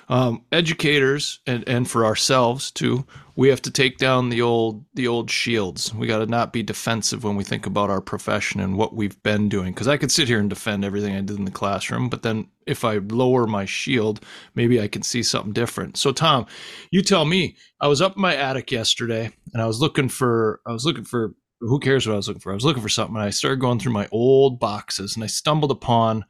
um, 0.10 0.44
educators 0.52 1.40
and, 1.48 1.68
and 1.68 1.90
for 1.90 2.06
ourselves 2.06 2.72
too 2.72 3.06
we 3.36 3.50
have 3.50 3.62
to 3.64 3.72
take 3.72 3.98
down 3.98 4.30
the 4.30 4.42
old 4.42 4.86
the 4.94 5.08
old 5.08 5.30
shields. 5.32 5.94
We 5.94 6.08
got 6.08 6.20
to 6.20 6.26
not 6.28 6.54
be 6.54 6.62
defensive 6.62 7.24
when 7.24 7.36
we 7.36 7.44
think 7.44 7.66
about 7.66 7.90
our 7.90 8.02
profession 8.02 8.60
and 8.60 8.78
what 8.78 8.96
we've 8.96 9.22
been 9.24 9.50
doing 9.50 9.74
because 9.74 9.88
i 9.88 9.98
could 9.98 10.12
sit 10.12 10.28
here 10.28 10.40
and 10.40 10.50
defend 10.50 10.86
everything 10.86 11.16
i 11.16 11.22
did 11.22 11.38
in 11.38 11.46
the 11.46 11.52
classroom 11.52 12.10
but 12.10 12.22
then 12.22 12.48
if 12.68 12.86
i 12.86 12.98
lower 12.98 13.48
my 13.48 13.66
shield 13.66 14.24
maybe 14.56 14.80
i 14.80 14.88
can 14.88 15.02
see 15.02 15.24
something 15.24 15.54
different. 15.54 15.98
So 15.98 16.12
tom 16.12 16.46
you 16.92 17.02
tell 17.02 17.26
me. 17.26 17.58
I 17.82 17.88
was 17.88 18.02
up 18.02 18.16
in 18.16 18.22
my 18.22 18.36
attic 18.36 18.72
yesterday 18.72 19.32
and 19.54 19.62
i 19.62 19.66
was 19.66 19.80
looking 19.80 20.10
for 20.10 20.62
i 20.68 20.72
was 20.72 20.86
looking 20.86 21.06
for 21.06 21.34
who 21.60 21.80
cares 21.80 22.06
what 22.06 22.14
i 22.14 22.18
was 22.18 22.28
looking 22.28 22.42
for? 22.42 22.52
I 22.52 22.56
was 22.56 22.66
looking 22.66 22.84
for 22.84 22.90
something 22.90 23.16
and 23.16 23.26
i 23.26 23.30
started 23.30 23.60
going 23.60 23.80
through 23.80 23.94
my 23.94 24.08
old 24.12 24.60
boxes 24.60 25.16
and 25.16 25.24
i 25.24 25.28
stumbled 25.28 25.72
upon 25.72 26.26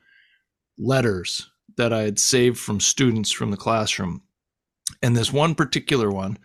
letters 0.78 1.52
that 1.78 1.94
I 1.94 2.02
had 2.02 2.20
saved 2.20 2.58
from 2.58 2.80
students 2.80 3.32
from 3.32 3.52
the 3.52 3.58
classroom. 3.58 4.22
And 5.02 5.16
this 5.16 5.34
one 5.34 5.56
particular 5.56 6.10
one 6.10 6.38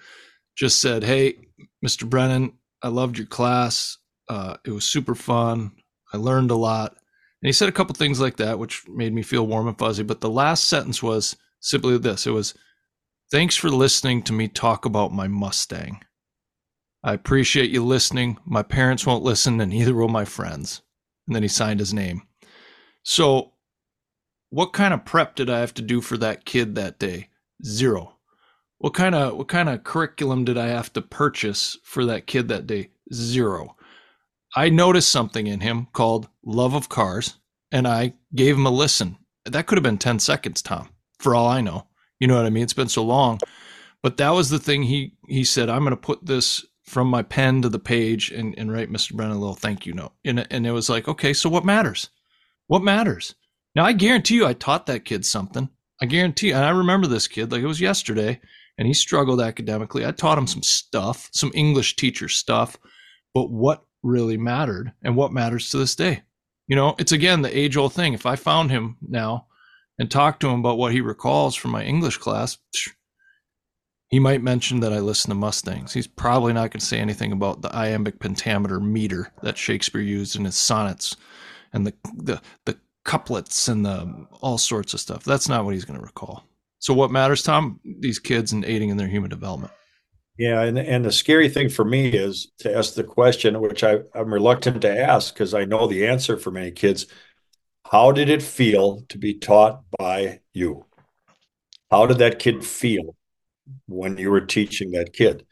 just 0.57 0.81
said, 0.81 1.05
Hey, 1.05 1.39
Mr. 1.85 2.09
Brennan, 2.09 2.53
I 2.83 2.89
loved 2.89 3.19
your 3.19 3.27
class. 3.27 3.99
Uh, 4.29 4.57
it 4.65 4.71
was 4.71 4.85
super 4.85 5.15
fun. 5.15 5.73
I 6.13 6.17
learned 6.17 6.51
a 6.51 6.57
lot. 6.57 6.93
And 7.43 7.47
he 7.47 7.53
said 7.53 7.69
a 7.69 7.73
couple 7.73 7.95
things 7.95 8.21
like 8.21 8.37
that, 8.39 8.59
which 8.59 8.83
made 8.89 9.13
me 9.13 9.23
feel 9.23 9.47
warm 9.47 9.69
and 9.69 9.79
fuzzy. 9.79 10.03
But 10.03 10.21
the 10.21 10.31
last 10.31 10.65
sentence 10.65 11.03
was 11.03 11.37
simply 11.61 11.97
this 11.99 12.27
it 12.27 12.31
was, 12.31 12.55
Thanks 13.31 13.57
for 13.57 13.69
listening 13.69 14.23
to 14.23 14.33
me 14.33 14.49
talk 14.49 14.87
about 14.87 15.13
my 15.13 15.29
Mustang. 15.29 16.01
I 17.05 17.13
appreciate 17.13 17.71
you 17.71 17.85
listening. 17.85 18.39
My 18.45 18.63
parents 18.63 19.07
won't 19.07 19.23
listen, 19.23 19.61
and 19.61 19.71
neither 19.71 19.95
will 19.95 20.09
my 20.09 20.25
friends. 20.25 20.81
And 21.27 21.37
then 21.37 21.43
he 21.43 21.49
signed 21.49 21.79
his 21.79 21.93
name. 21.93 22.23
So 23.03 23.53
what 24.51 24.73
kind 24.73 24.95
of 24.95 25.05
prep 25.05 25.35
did 25.35 25.51
I 25.51 25.61
have 25.61 25.75
to 25.75 25.83
do 25.83 26.01
for 26.01 26.17
that 26.19 26.45
kid 26.45 26.75
that 26.75 26.99
day? 26.99 27.29
Zero. 27.65 28.17
What 28.79 28.95
kind 28.95 29.15
of 29.15 29.37
what 29.37 29.49
kind 29.49 29.69
of 29.69 29.85
curriculum 29.85 30.45
did 30.45 30.57
I 30.57 30.69
have 30.69 30.93
to 30.93 31.03
purchase 31.03 31.77
for 31.83 32.05
that 32.07 32.27
kid 32.27 32.49
that 32.49 32.67
day? 32.67 32.91
Zero. 33.13 33.77
I 34.57 34.71
noticed 34.71 35.11
something 35.11 35.47
in 35.47 35.61
him 35.61 35.89
called 35.93 36.29
love 36.45 36.75
of 36.75 36.89
cars 36.89 37.37
and 37.71 37.87
I 37.87 38.15
gave 38.35 38.57
him 38.57 38.67
a 38.67 38.71
listen. 38.71 39.19
That 39.45 39.67
could 39.67 39.77
have 39.79 39.83
been 39.83 39.99
10 39.99 40.19
seconds, 40.21 40.63
Tom, 40.63 40.89
for 41.19 41.35
all 41.35 41.49
I 41.49 41.61
know. 41.61 41.87
You 42.19 42.27
know 42.27 42.37
what 42.37 42.47
I 42.47 42.51
mean? 42.51 42.63
It's 42.63 42.73
been 42.73 42.89
so 42.89 43.05
long. 43.05 43.41
But 44.03 44.17
that 44.19 44.31
was 44.31 44.49
the 44.51 44.59
thing 44.59 44.85
he 44.85 45.15
he 45.27 45.45
said, 45.45 45.69
I'm 45.69 45.81
going 45.83 45.91
to 45.91 45.97
put 45.97 46.25
this 46.25 46.65
from 46.85 47.09
my 47.09 47.23
pen 47.23 47.63
to 47.63 47.69
the 47.69 47.79
page 47.79 48.31
and, 48.31 48.55
and 48.59 48.73
write 48.73 48.91
Mr. 48.91 49.13
Brennan 49.15 49.37
a 49.37 49.41
little 49.41 49.55
thank 49.55 49.85
you 49.85 49.93
note. 49.93 50.13
And, 50.25 50.47
and 50.51 50.67
it 50.67 50.73
was 50.73 50.89
like, 50.89 51.07
okay, 51.07 51.35
so 51.35 51.51
what 51.51 51.65
matters? 51.65 52.09
What 52.67 52.83
matters? 52.83 53.35
Now 53.79 53.85
I 53.85 53.93
guarantee 53.93 54.35
you, 54.35 54.45
I 54.45 54.55
taught 54.55 54.87
that 54.87 55.05
kid 55.05 55.25
something. 55.25 55.69
I 56.03 56.07
guarantee, 56.07 56.51
and 56.51 56.65
I 56.65 56.71
remember 56.71 57.07
this 57.07 57.29
kid 57.29 57.53
like 57.53 57.63
it 57.63 57.67
was 57.67 57.81
yesterday, 57.81 58.41
and 58.77 58.89
he 58.89 58.93
struggled 58.93 59.41
academically. 59.41 60.05
I 60.05 60.11
taught 60.11 60.37
him 60.37 60.49
some 60.49 60.65
stuff, 60.65 61.31
some 61.33 61.53
English 61.55 61.95
teacher 61.95 62.29
stuff, 62.29 62.77
but 63.35 63.53
what 63.53 63.85
really 64.03 64.37
mattered 64.37 64.95
and 65.05 65.15
what 65.15 65.33
matters 65.33 65.71
to 65.71 65.77
this 65.77 65.95
day. 65.95 66.25
You 66.67 66.75
know, 66.75 66.97
it's 66.99 67.13
again 67.13 67.43
the 67.43 67.57
age 67.57 67.77
old 67.77 67.93
thing. 67.93 68.15
If 68.15 68.27
I 68.27 68.35
found 68.35 68.73
him 68.73 68.97
now 69.01 69.47
and 69.97 70.11
talked 70.11 70.41
to 70.41 70.49
him 70.49 70.59
about 70.59 70.79
what 70.79 70.91
he 70.91 71.01
recalls 71.01 71.55
from 71.55 71.71
my 71.71 71.85
English 71.85 72.17
class, 72.17 72.59
he 74.09 74.19
might 74.19 74.43
mention 74.43 74.81
that 74.81 74.93
I 74.93 74.99
listen 74.99 75.29
to 75.29 75.37
Mustangs. 75.37 75.93
He's 75.93 76.09
probably 76.09 76.53
not 76.53 76.73
going 76.73 76.81
to 76.81 76.85
say 76.85 76.99
anything 76.99 77.31
about 77.31 77.63
the 77.63 77.73
iambic 77.73 78.19
pentameter 78.19 78.81
meter 78.81 79.33
that 79.45 79.57
Shakespeare 79.57 80.01
used 80.01 80.35
in 80.35 80.47
his 80.47 80.57
sonnets 80.57 81.15
and 81.73 81.87
the 81.87 81.95
the 82.17 82.41
the 82.65 82.77
couplets 83.09 83.69
and 83.69 83.87
the 83.87 84.27
all 84.43 84.59
sorts 84.59 84.93
of 84.93 85.01
stuff. 85.01 85.25
That's 85.25 85.49
not 85.49 85.65
what 85.65 85.73
he's 85.73 85.87
going 85.87 85.99
to 85.99 86.05
recall. 86.05 86.45
So 86.79 86.93
what 86.93 87.11
matters, 87.11 87.43
Tom? 87.43 87.81
These 87.83 88.19
kids 88.19 88.53
and 88.53 88.65
aiding 88.67 88.91
in 88.91 88.99
their 88.99 89.09
human 89.09 89.31
development. 89.31 89.73
Yeah, 90.37 90.63
and 90.63 90.79
and 90.79 91.05
the 91.05 91.11
scary 91.11 91.49
thing 91.49 91.71
for 91.71 91.85
me 91.85 92.09
is 92.09 92.53
to 92.59 92.77
ask 92.77 92.95
the 92.95 93.03
question, 93.03 93.61
which 93.61 93.83
I, 93.83 94.01
I'm 94.15 94.33
reluctant 94.33 94.83
to 94.83 94.97
ask 94.97 95.33
because 95.35 95.55
I 95.55 95.65
know 95.65 95.87
the 95.89 96.07
answer 96.07 96.37
for 96.37 96.51
many 96.51 96.71
kids. 96.71 97.07
How 97.91 98.13
did 98.13 98.29
it 98.29 98.43
feel 98.43 99.03
to 99.09 99.19
be 99.19 99.35
taught 99.35 99.83
by 99.99 100.41
you? 100.53 100.85
How 101.91 102.07
did 102.07 102.19
that 102.19 102.39
kid 102.39 102.63
feel 102.63 103.17
when 103.87 104.19
you 104.19 104.31
were 104.31 104.43
teaching 104.43 104.91
that 104.93 105.15
kid? 105.15 105.47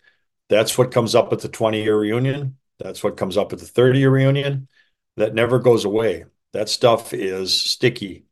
That's 0.50 0.76
what 0.76 0.92
comes 0.92 1.14
up 1.14 1.32
at 1.32 1.40
the 1.40 1.48
20 1.48 1.82
year 1.82 1.98
reunion. 1.98 2.58
That's 2.78 3.02
what 3.02 3.16
comes 3.16 3.38
up 3.38 3.54
at 3.54 3.58
the 3.58 3.66
30 3.66 3.98
year 3.98 4.10
reunion. 4.10 4.68
That 5.16 5.34
never 5.34 5.58
goes 5.58 5.86
away 5.86 6.26
that 6.56 6.68
stuff 6.70 7.12
is 7.12 7.54
sticky 7.58 8.24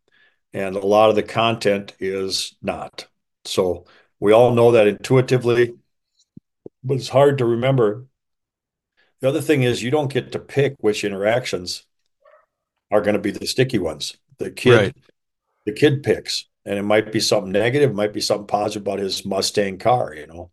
and 0.55 0.77
a 0.77 0.87
lot 0.87 1.11
of 1.11 1.17
the 1.17 1.23
content 1.23 1.95
is 2.01 2.57
not. 2.63 3.07
So 3.45 3.85
we 4.19 4.33
all 4.33 4.53
know 4.55 4.73
that 4.73 4.87
intuitively, 4.87 5.75
but 6.83 6.95
it's 6.95 7.09
hard 7.09 7.39
to 7.39 7.45
remember 7.45 8.07
The 9.21 9.29
other 9.29 9.41
thing 9.41 9.63
is 9.63 9.83
you 9.83 9.91
don't 9.91 10.13
get 10.13 10.33
to 10.33 10.39
pick 10.39 10.77
which 10.81 11.03
interactions 11.05 11.85
are 12.91 13.01
going 13.01 13.15
to 13.15 13.21
be 13.21 13.31
the 13.31 13.47
sticky 13.47 13.79
ones. 13.79 14.17
The 14.39 14.51
kid, 14.51 14.71
Right. 14.77 14.97
the 15.67 15.73
kid 15.73 16.03
picks, 16.03 16.47
and 16.65 16.79
it 16.79 16.83
might 16.83 17.13
be 17.13 17.21
something 17.21 17.53
negative, 17.53 17.91
it 17.91 17.95
might 17.95 18.13
be 18.13 18.21
something 18.21 18.47
positive 18.47 18.83
about 18.83 18.99
his 18.99 19.25
Mustang 19.25 19.79
car, 19.79 20.15
you 20.15 20.27
know. 20.27 20.51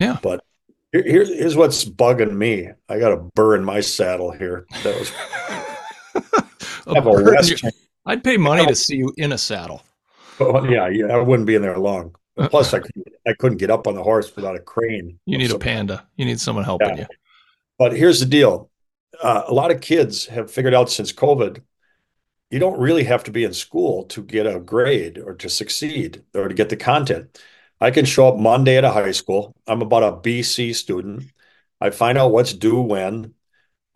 Yeah. 0.00 0.18
But 0.22 0.44
here, 0.92 1.04
here's 1.04 1.28
here's 1.28 1.56
what's 1.56 1.84
bugging 1.84 2.36
me. 2.36 2.70
I 2.88 2.98
got 2.98 3.12
a 3.12 3.16
burr 3.18 3.56
in 3.56 3.64
my 3.64 3.80
saddle 3.80 4.32
here. 4.32 4.66
That 4.84 4.98
was 4.98 5.12
A 6.88 6.94
have 6.94 7.06
a 7.06 7.10
bird 7.10 7.50
in 7.62 7.70
I'd 8.06 8.24
pay 8.24 8.36
money 8.36 8.66
to 8.66 8.74
see 8.74 8.96
you 8.96 9.12
in 9.16 9.32
a 9.32 9.38
saddle. 9.38 9.82
Oh, 10.40 10.64
yeah, 10.64 10.88
yeah, 10.88 11.06
I 11.06 11.18
wouldn't 11.18 11.46
be 11.46 11.54
in 11.56 11.62
there 11.62 11.78
long. 11.78 12.14
Plus, 12.36 12.72
I 12.72 12.78
couldn't, 12.78 13.08
I 13.26 13.32
couldn't 13.34 13.58
get 13.58 13.70
up 13.70 13.86
on 13.86 13.94
the 13.94 14.02
horse 14.02 14.34
without 14.34 14.54
a 14.54 14.60
crane. 14.60 15.18
You 15.26 15.36
need 15.38 15.50
a 15.50 15.58
panda. 15.58 16.06
You 16.16 16.24
need 16.24 16.40
someone 16.40 16.64
helping 16.64 16.90
Yeah. 16.90 16.96
you. 17.00 17.06
But 17.78 17.96
here's 17.96 18.20
the 18.20 18.26
deal: 18.26 18.70
uh, 19.22 19.42
a 19.46 19.52
lot 19.52 19.70
of 19.70 19.80
kids 19.80 20.26
have 20.26 20.50
figured 20.50 20.74
out 20.74 20.90
since 20.90 21.12
COVID, 21.12 21.62
you 22.50 22.58
don't 22.58 22.78
really 22.80 23.04
have 23.04 23.24
to 23.24 23.30
be 23.30 23.44
in 23.44 23.52
school 23.52 24.04
to 24.04 24.22
get 24.22 24.46
a 24.46 24.58
grade 24.60 25.18
or 25.18 25.34
to 25.34 25.48
succeed 25.48 26.22
or 26.34 26.48
to 26.48 26.54
get 26.54 26.68
the 26.70 26.76
content. 26.76 27.38
I 27.80 27.90
can 27.90 28.04
show 28.04 28.28
up 28.28 28.38
Monday 28.38 28.76
at 28.76 28.84
a 28.84 28.90
high 28.90 29.12
school. 29.12 29.54
I'm 29.66 29.82
about 29.82 30.02
a 30.02 30.12
BC 30.12 30.74
student. 30.74 31.24
I 31.80 31.90
find 31.90 32.18
out 32.18 32.32
what's 32.32 32.52
due 32.52 32.80
when. 32.80 33.34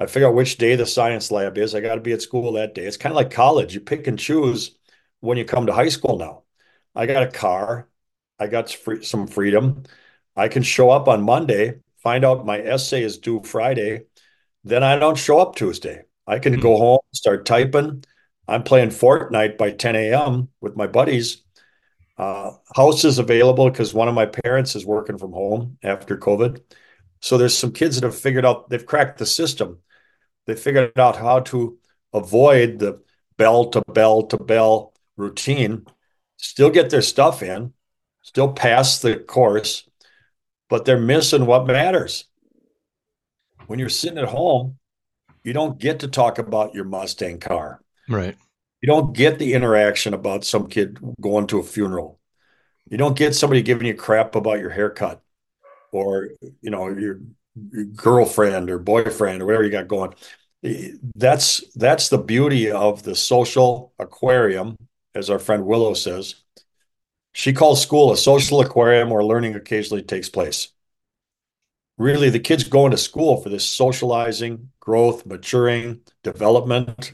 I 0.03 0.07
figure 0.07 0.27
out 0.27 0.35
which 0.35 0.59
day 0.59 0.75
the 0.75 0.85
science 0.85 1.31
lab 1.31 1.57
is. 1.57 1.75
I 1.75 1.81
got 1.81 1.95
to 1.95 2.01
be 2.01 2.13
at 2.13 2.23
school 2.23 2.53
that 2.53 2.75
day. 2.75 2.83
It's 2.83 2.97
kind 2.97 3.13
of 3.13 3.17
like 3.17 3.31
college. 3.31 3.73
You 3.73 3.81
pick 3.81 4.09
and 4.09 4.19
choose 4.19 4.77
when 5.21 5.39
you 5.39 5.45
come 5.45 5.67
to 5.67 5.73
high 5.73 5.91
school 5.91 6.19
now. 6.19 6.43
I 6.95 7.07
got 7.07 7.23
a 7.23 7.31
car. 7.31 7.89
I 8.39 8.49
got 8.49 8.69
free, 8.69 9.05
some 9.05 9.29
freedom. 9.29 9.85
I 10.35 10.49
can 10.49 10.65
show 10.65 10.91
up 10.91 11.07
on 11.07 11.23
Monday, 11.23 11.81
find 11.99 12.25
out 12.25 12.45
my 12.45 12.59
essay 12.59 13.05
is 13.05 13.19
due 13.19 13.43
Friday. 13.45 14.07
Then 14.65 14.83
I 14.83 14.99
don't 14.99 15.17
show 15.17 15.39
up 15.39 15.55
Tuesday. 15.55 16.03
I 16.27 16.41
can 16.41 16.59
go 16.59 16.77
home, 16.77 17.01
start 17.13 17.47
typing. 17.47 18.05
I'm 18.49 18.65
playing 18.65 18.89
Fortnite 18.89 19.57
by 19.57 19.71
10 19.71 19.95
a.m. 19.95 20.49
with 20.61 20.77
my 20.77 20.89
buddies. 20.89 21.43
Uh, 22.19 22.53
house 22.75 23.05
is 23.05 23.19
available 23.21 23.71
because 23.71 23.95
one 23.95 24.09
of 24.09 24.15
my 24.15 24.27
parents 24.27 24.75
is 24.75 24.85
working 24.85 25.19
from 25.19 25.33
home 25.33 25.79
after 25.83 26.17
COVID. 26.17 26.61
So 27.21 27.39
there's 27.39 27.57
some 27.57 27.73
kids 27.73 27.97
that 27.97 28.05
have 28.05 28.19
figured 28.19 28.45
out, 28.45 28.69
they've 28.69 28.85
cracked 28.85 29.19
the 29.19 29.27
system. 29.27 29.79
They 30.47 30.55
figured 30.55 30.99
out 30.99 31.17
how 31.17 31.41
to 31.41 31.79
avoid 32.13 32.79
the 32.79 33.01
bell 33.37 33.67
to 33.71 33.83
bell 33.89 34.25
to 34.25 34.37
bell 34.37 34.93
routine, 35.17 35.87
still 36.37 36.71
get 36.71 36.91
their 36.91 37.03
stuff 37.03 37.43
in, 37.43 37.73
still 38.23 38.53
pass 38.53 38.99
the 39.01 39.17
course, 39.17 39.89
but 40.69 40.85
they're 40.85 40.99
missing 40.99 41.47
what 41.47 41.67
matters. 41.67 42.25
When 43.67 43.79
you're 43.79 43.89
sitting 43.89 44.19
at 44.19 44.29
home, 44.29 44.79
you 45.45 45.53
don't 45.53 45.79
get 45.79 46.01
to 46.01 46.09
talk 46.09 46.39
about 46.39 46.75
your 46.75 46.85
Mustang 46.85 47.39
car. 47.39 47.81
Right. 48.09 48.37
You 48.81 48.87
don't 48.87 49.15
get 49.15 49.39
the 49.39 49.55
interaction 49.55 50.15
about 50.15 50.45
some 50.45 50.67
kid 50.69 50.99
going 51.21 51.47
to 51.49 51.61
a 51.61 51.63
funeral. 51.63 52.19
You 52.89 52.99
don't 52.99 53.17
get 53.17 53.35
somebody 53.35 53.63
giving 53.63 53.87
you 53.87 53.95
crap 53.95 54.35
about 54.35 54.59
your 54.59 54.71
haircut 54.71 55.23
or, 55.93 56.31
you 56.61 56.71
know, 56.71 56.89
your, 56.89 57.21
girlfriend 57.95 58.71
or 58.71 58.79
boyfriend 58.79 59.43
or 59.43 59.47
whatever 59.47 59.65
you 59.65 59.71
got 59.71 59.89
going. 59.89 60.15
That's 61.15 61.65
that's 61.75 62.09
the 62.09 62.19
beauty 62.19 62.71
of 62.71 63.03
the 63.03 63.15
social 63.15 63.93
aquarium, 63.99 64.77
as 65.15 65.29
our 65.29 65.39
friend 65.39 65.67
Willow 65.67 65.95
says. 65.95 66.37
She 67.33 67.53
calls 67.53 67.83
school 67.83 68.13
a 68.13 68.17
social 68.17 68.61
aquarium 68.61 69.11
where 69.11 69.25
learning 69.25 69.55
occasionally 69.55 70.03
takes 70.03 70.29
place. 70.29 70.69
Really, 71.99 72.31
the 72.31 72.39
kids 72.39 72.65
going 72.65 72.91
to 72.93 72.97
school 72.97 73.43
for 73.43 73.49
this 73.49 73.69
socializing, 73.69 74.71
growth, 74.81 75.27
maturing, 75.27 76.01
development. 76.23 77.13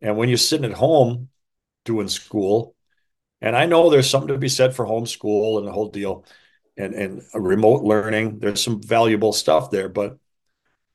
And 0.00 0.16
when 0.16 0.28
you're 0.28 0.38
sitting 0.38 0.70
at 0.70 0.76
home 0.76 1.28
doing 1.84 2.08
school, 2.08 2.74
and 3.40 3.56
I 3.56 3.66
know 3.66 3.90
there's 3.90 4.08
something 4.08 4.28
to 4.28 4.38
be 4.38 4.48
said 4.48 4.74
for 4.74 4.86
homeschool 4.86 5.58
and 5.58 5.66
the 5.66 5.72
whole 5.72 5.90
deal 5.90 6.24
and, 6.76 6.94
and 6.94 7.22
remote 7.34 7.82
learning, 7.82 8.38
there's 8.38 8.62
some 8.62 8.82
valuable 8.82 9.32
stuff 9.32 9.70
there, 9.70 9.88
but 9.88 10.18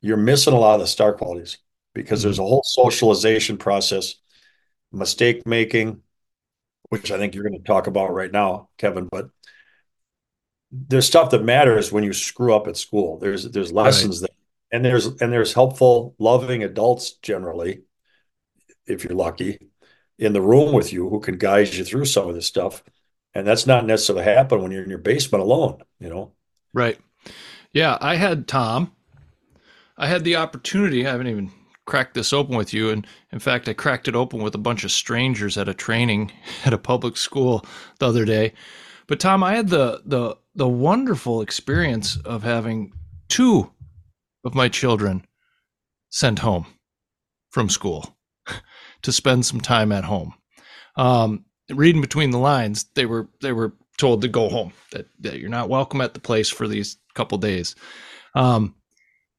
you're 0.01 0.17
missing 0.17 0.53
a 0.53 0.59
lot 0.59 0.75
of 0.75 0.81
the 0.81 0.87
star 0.87 1.13
qualities 1.13 1.57
because 1.93 2.23
there's 2.23 2.35
mm-hmm. 2.37 2.45
a 2.45 2.49
whole 2.49 2.63
socialization 2.63 3.57
process, 3.57 4.15
mistake 4.91 5.45
making, 5.45 6.01
which 6.89 7.11
I 7.11 7.17
think 7.17 7.33
you're 7.33 7.47
going 7.47 7.59
to 7.59 7.65
talk 7.65 7.87
about 7.87 8.13
right 8.13 8.31
now, 8.31 8.69
Kevin, 8.77 9.07
but 9.11 9.29
there's 10.71 11.05
stuff 11.05 11.31
that 11.31 11.43
matters 11.43 11.91
when 11.91 12.03
you 12.03 12.13
screw 12.13 12.55
up 12.55 12.67
at 12.67 12.77
school. 12.77 13.17
There's 13.19 13.49
there's 13.51 13.73
lessons 13.73 14.21
there, 14.21 14.29
and 14.71 14.85
there's 14.85 15.05
and 15.05 15.31
there's 15.31 15.53
helpful, 15.53 16.15
loving 16.17 16.63
adults 16.63 17.13
generally, 17.21 17.81
if 18.87 19.03
you're 19.03 19.13
lucky, 19.13 19.57
in 20.17 20.33
the 20.33 20.41
room 20.41 20.73
with 20.73 20.93
you 20.93 21.09
who 21.09 21.19
can 21.19 21.37
guide 21.37 21.73
you 21.73 21.83
through 21.83 22.05
some 22.05 22.29
of 22.29 22.35
this 22.35 22.47
stuff. 22.47 22.83
And 23.33 23.47
that's 23.47 23.65
not 23.65 23.85
necessarily 23.85 24.25
happen 24.25 24.61
when 24.61 24.71
you're 24.71 24.83
in 24.83 24.89
your 24.89 24.99
basement 24.99 25.41
alone, 25.43 25.81
you 25.99 26.09
know. 26.09 26.33
Right. 26.73 26.99
Yeah, 27.71 27.97
I 28.01 28.15
had 28.15 28.47
Tom. 28.47 28.91
I 29.97 30.07
had 30.07 30.23
the 30.23 30.35
opportunity. 30.35 31.05
I 31.05 31.11
haven't 31.11 31.27
even 31.27 31.51
cracked 31.85 32.13
this 32.13 32.33
open 32.33 32.55
with 32.55 32.73
you, 32.73 32.89
and 32.89 33.05
in 33.31 33.39
fact, 33.39 33.67
I 33.69 33.73
cracked 33.73 34.07
it 34.07 34.15
open 34.15 34.41
with 34.41 34.55
a 34.55 34.59
bunch 34.59 34.83
of 34.83 34.91
strangers 34.91 35.57
at 35.57 35.69
a 35.69 35.73
training 35.73 36.31
at 36.65 36.73
a 36.73 36.77
public 36.77 37.17
school 37.17 37.65
the 37.99 38.07
other 38.07 38.25
day. 38.25 38.53
But 39.07 39.19
Tom, 39.19 39.43
I 39.43 39.55
had 39.55 39.69
the 39.69 40.01
the 40.05 40.37
the 40.55 40.67
wonderful 40.67 41.41
experience 41.41 42.17
of 42.17 42.43
having 42.43 42.93
two 43.29 43.71
of 44.43 44.55
my 44.55 44.67
children 44.67 45.25
sent 46.09 46.39
home 46.39 46.65
from 47.49 47.69
school 47.69 48.17
to 49.01 49.11
spend 49.11 49.45
some 49.45 49.61
time 49.61 49.91
at 49.91 50.03
home. 50.03 50.33
Um, 50.97 51.45
reading 51.73 52.01
between 52.01 52.31
the 52.31 52.37
lines, 52.37 52.85
they 52.95 53.05
were 53.05 53.27
they 53.41 53.51
were 53.53 53.73
told 53.97 54.21
to 54.21 54.27
go 54.27 54.49
home 54.49 54.73
that, 54.91 55.05
that 55.19 55.39
you're 55.39 55.49
not 55.49 55.69
welcome 55.69 56.01
at 56.01 56.13
the 56.13 56.19
place 56.19 56.49
for 56.49 56.67
these 56.67 56.97
couple 57.13 57.37
days. 57.37 57.75
Um, 58.35 58.73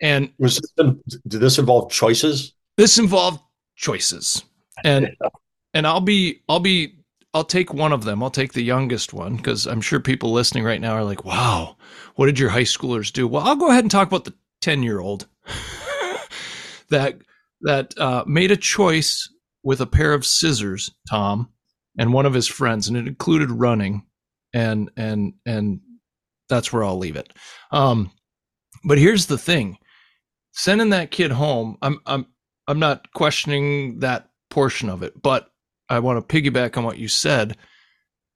and 0.01 0.33
Was 0.39 0.61
this, 0.77 0.95
did 1.27 1.41
this 1.41 1.59
involve 1.59 1.91
choices? 1.91 2.53
this 2.77 2.99
involved 2.99 3.41
choices, 3.77 4.45
and 4.85 5.11
and 5.75 5.87
I'll 5.87 6.01
be 6.01 6.43
I'll 6.49 6.61
be 6.61 6.97
I'll 7.35 7.45
take 7.45 7.73
one 7.73 7.93
of 7.93 8.05
them. 8.05 8.23
I'll 8.23 8.31
take 8.31 8.53
the 8.53 8.63
youngest 8.63 9.13
one 9.13 9.37
because 9.37 9.67
I'm 9.67 9.81
sure 9.81 10.01
people 10.01 10.33
listening 10.33 10.65
right 10.65 10.81
now 10.81 10.93
are 10.95 11.05
like, 11.05 11.25
"Wow, 11.25 11.77
what 12.17 12.27
did 12.27 12.39
your 12.39 12.51
high 12.51 12.63
schoolers 12.63 13.13
do?" 13.13 13.27
Well, 13.29 13.43
I'll 13.47 13.57
go 13.57 13.71
ahead 13.71 13.85
and 13.85 13.91
talk 13.91 14.09
about 14.09 14.25
the 14.25 14.35
ten 14.61 14.83
year 14.83 15.01
old 15.01 15.27
that 16.91 17.19
that 17.63 17.97
uh, 17.99 18.25
made 18.27 18.51
a 18.51 18.57
choice 18.57 19.29
with 19.63 19.81
a 19.81 19.87
pair 19.87 20.13
of 20.13 20.27
scissors, 20.27 20.91
Tom, 21.09 21.49
and 21.99 22.13
one 22.13 22.27
of 22.27 22.35
his 22.35 22.49
friends, 22.49 22.89
and 22.89 22.97
it 22.97 23.07
included 23.07 23.51
running, 23.51 24.07
and 24.53 24.91
and 24.97 25.35
and 25.47 25.81
that's 26.49 26.73
where 26.73 26.85
I'll 26.85 26.99
leave 26.99 27.17
it. 27.17 27.33
Um, 27.71 28.11
but 28.85 28.99
here's 28.99 29.27
the 29.27 29.39
thing: 29.39 29.79
sending 30.53 30.91
that 30.91 31.11
kid 31.11 31.33
home, 31.33 31.77
I'm 31.83 32.01
I'm 32.07 32.27
I'm 32.69 32.79
not 32.79 33.13
questioning 33.13 34.01
that 34.01 34.29
portion 34.51 34.89
of 34.89 35.03
it, 35.03 35.21
but 35.21 35.51
I 35.89 35.99
want 35.99 36.27
to 36.27 36.35
piggyback 36.35 36.77
on 36.77 36.85
what 36.85 36.99
you 36.99 37.09
said. 37.09 37.57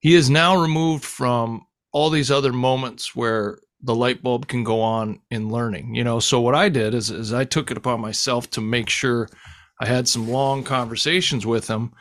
He 0.01 0.15
is 0.15 0.29
now 0.29 0.61
removed 0.61 1.05
from 1.05 1.67
all 1.93 2.11
these 2.11 2.31
other 2.31 2.53
moments 2.53 3.17
where 3.17 3.59
the 3.81 3.95
light 3.95 4.23
bulb 4.23 4.49
can 4.49 4.65
go 4.65 4.81
on 4.81 5.21
in 5.31 5.51
learning. 5.51 5.95
You 5.95 6.05
know, 6.05 6.21
so 6.21 6.41
what 6.41 6.55
I 6.55 6.69
did 6.69 6.95
is, 6.95 7.11
is 7.11 7.33
I 7.33 7.45
took 7.45 7.71
it 7.71 7.77
upon 7.77 8.01
myself 8.01 8.51
to 8.51 8.61
make 8.61 8.89
sure 8.89 9.29
I 9.81 9.87
had 9.87 10.09
some 10.09 10.29
long 10.29 10.65
conversations 10.65 11.47
with 11.47 11.69
him 11.69 11.93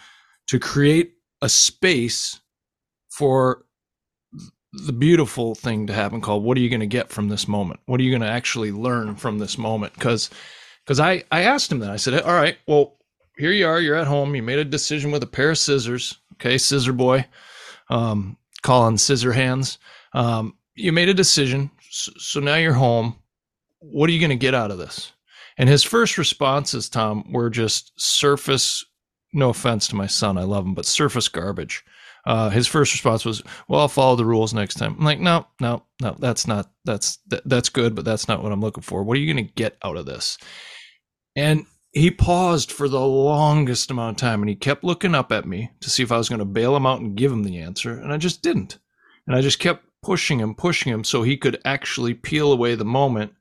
to 0.47 0.59
create 0.59 1.14
a 1.45 1.49
space 1.49 2.39
for 3.09 3.65
the 4.73 4.91
beautiful 4.91 5.55
thing 5.55 5.87
to 5.87 5.93
happen 5.93 6.19
called 6.19 6.43
what 6.43 6.57
are 6.57 6.61
you 6.61 6.69
going 6.69 6.79
to 6.81 6.87
get 6.87 7.09
from 7.09 7.29
this 7.29 7.47
moment? 7.47 7.79
What 7.85 7.99
are 7.99 8.03
you 8.03 8.11
going 8.11 8.23
to 8.23 8.27
actually 8.27 8.71
learn 8.71 9.15
from 9.15 9.37
this 9.37 9.57
moment? 9.57 9.93
Because 9.93 10.31
because 10.83 10.99
I, 10.99 11.23
I 11.31 11.43
asked 11.43 11.71
him 11.71 11.79
that. 11.79 11.91
I 11.91 11.95
said, 11.95 12.21
all 12.21 12.33
right, 12.33 12.57
well, 12.67 12.97
here 13.37 13.51
you 13.51 13.67
are. 13.67 13.79
You're 13.79 13.95
at 13.95 14.07
home. 14.07 14.35
You 14.35 14.43
made 14.43 14.59
a 14.59 14.65
decision 14.65 15.11
with 15.11 15.23
a 15.23 15.27
pair 15.27 15.51
of 15.51 15.57
scissors. 15.57 16.17
Okay, 16.33 16.57
scissor 16.57 16.93
boy, 16.93 17.25
um, 17.89 18.37
calling 18.61 18.97
scissor 18.97 19.31
hands. 19.31 19.77
Um, 20.13 20.55
you 20.75 20.91
made 20.91 21.09
a 21.09 21.13
decision. 21.13 21.71
So, 21.89 22.11
so 22.17 22.39
now 22.39 22.55
you're 22.55 22.73
home. 22.73 23.15
What 23.79 24.09
are 24.09 24.13
you 24.13 24.19
going 24.19 24.29
to 24.29 24.35
get 24.35 24.53
out 24.55 24.71
of 24.71 24.77
this? 24.77 25.11
And 25.57 25.69
his 25.69 25.83
first 25.83 26.17
responses, 26.17 26.89
Tom, 26.89 27.31
were 27.31 27.49
just 27.49 27.93
surface. 27.95 28.83
No 29.35 29.49
offense 29.49 29.87
to 29.89 29.95
my 29.95 30.07
son, 30.07 30.37
I 30.37 30.43
love 30.43 30.65
him, 30.65 30.73
but 30.73 30.85
surface 30.85 31.27
garbage. 31.27 31.83
Uh, 32.25 32.49
his 32.49 32.65
first 32.67 32.93
response 32.93 33.23
was, 33.23 33.43
"Well, 33.67 33.81
I'll 33.81 33.87
follow 33.87 34.15
the 34.15 34.25
rules 34.25 34.53
next 34.53 34.75
time." 34.75 34.95
I'm 34.97 35.05
like, 35.05 35.19
"No, 35.19 35.45
no, 35.61 35.83
no. 36.01 36.15
That's 36.17 36.47
not. 36.47 36.71
That's 36.83 37.17
that, 37.27 37.43
that's 37.45 37.69
good, 37.69 37.93
but 37.93 38.05
that's 38.05 38.27
not 38.27 38.41
what 38.41 38.51
I'm 38.51 38.61
looking 38.61 38.81
for. 38.81 39.03
What 39.03 39.17
are 39.17 39.19
you 39.19 39.31
going 39.31 39.45
to 39.45 39.53
get 39.53 39.77
out 39.83 39.97
of 39.97 40.07
this?" 40.07 40.39
And 41.35 41.65
he 41.91 42.09
paused 42.09 42.71
for 42.71 42.89
the 42.89 43.05
longest 43.05 43.91
amount 43.91 44.17
of 44.17 44.21
time, 44.21 44.41
and 44.41 44.49
he 44.49 44.55
kept 44.55 44.83
looking 44.83 45.13
up 45.13 45.31
at 45.31 45.45
me 45.45 45.69
to 45.81 45.89
see 45.89 46.01
if 46.01 46.11
I 46.11 46.17
was 46.17 46.29
going 46.29 46.39
to 46.39 46.45
bail 46.45 46.75
him 46.75 46.87
out 46.87 47.01
and 47.01 47.15
give 47.15 47.31
him 47.31 47.43
the 47.43 47.59
answer, 47.59 47.91
and 47.91 48.11
I 48.11 48.17
just 48.17 48.41
didn't. 48.41 48.79
And 49.27 49.35
I 49.35 49.41
just 49.41 49.59
kept 49.59 49.85
pushing 50.01 50.39
him, 50.39 50.55
pushing 50.55 50.91
him, 50.91 51.03
so 51.03 51.21
he 51.21 51.37
could 51.37 51.61
actually 51.63 52.15
peel 52.15 52.51
away 52.51 52.73
the 52.75 52.85
moment 52.85 53.33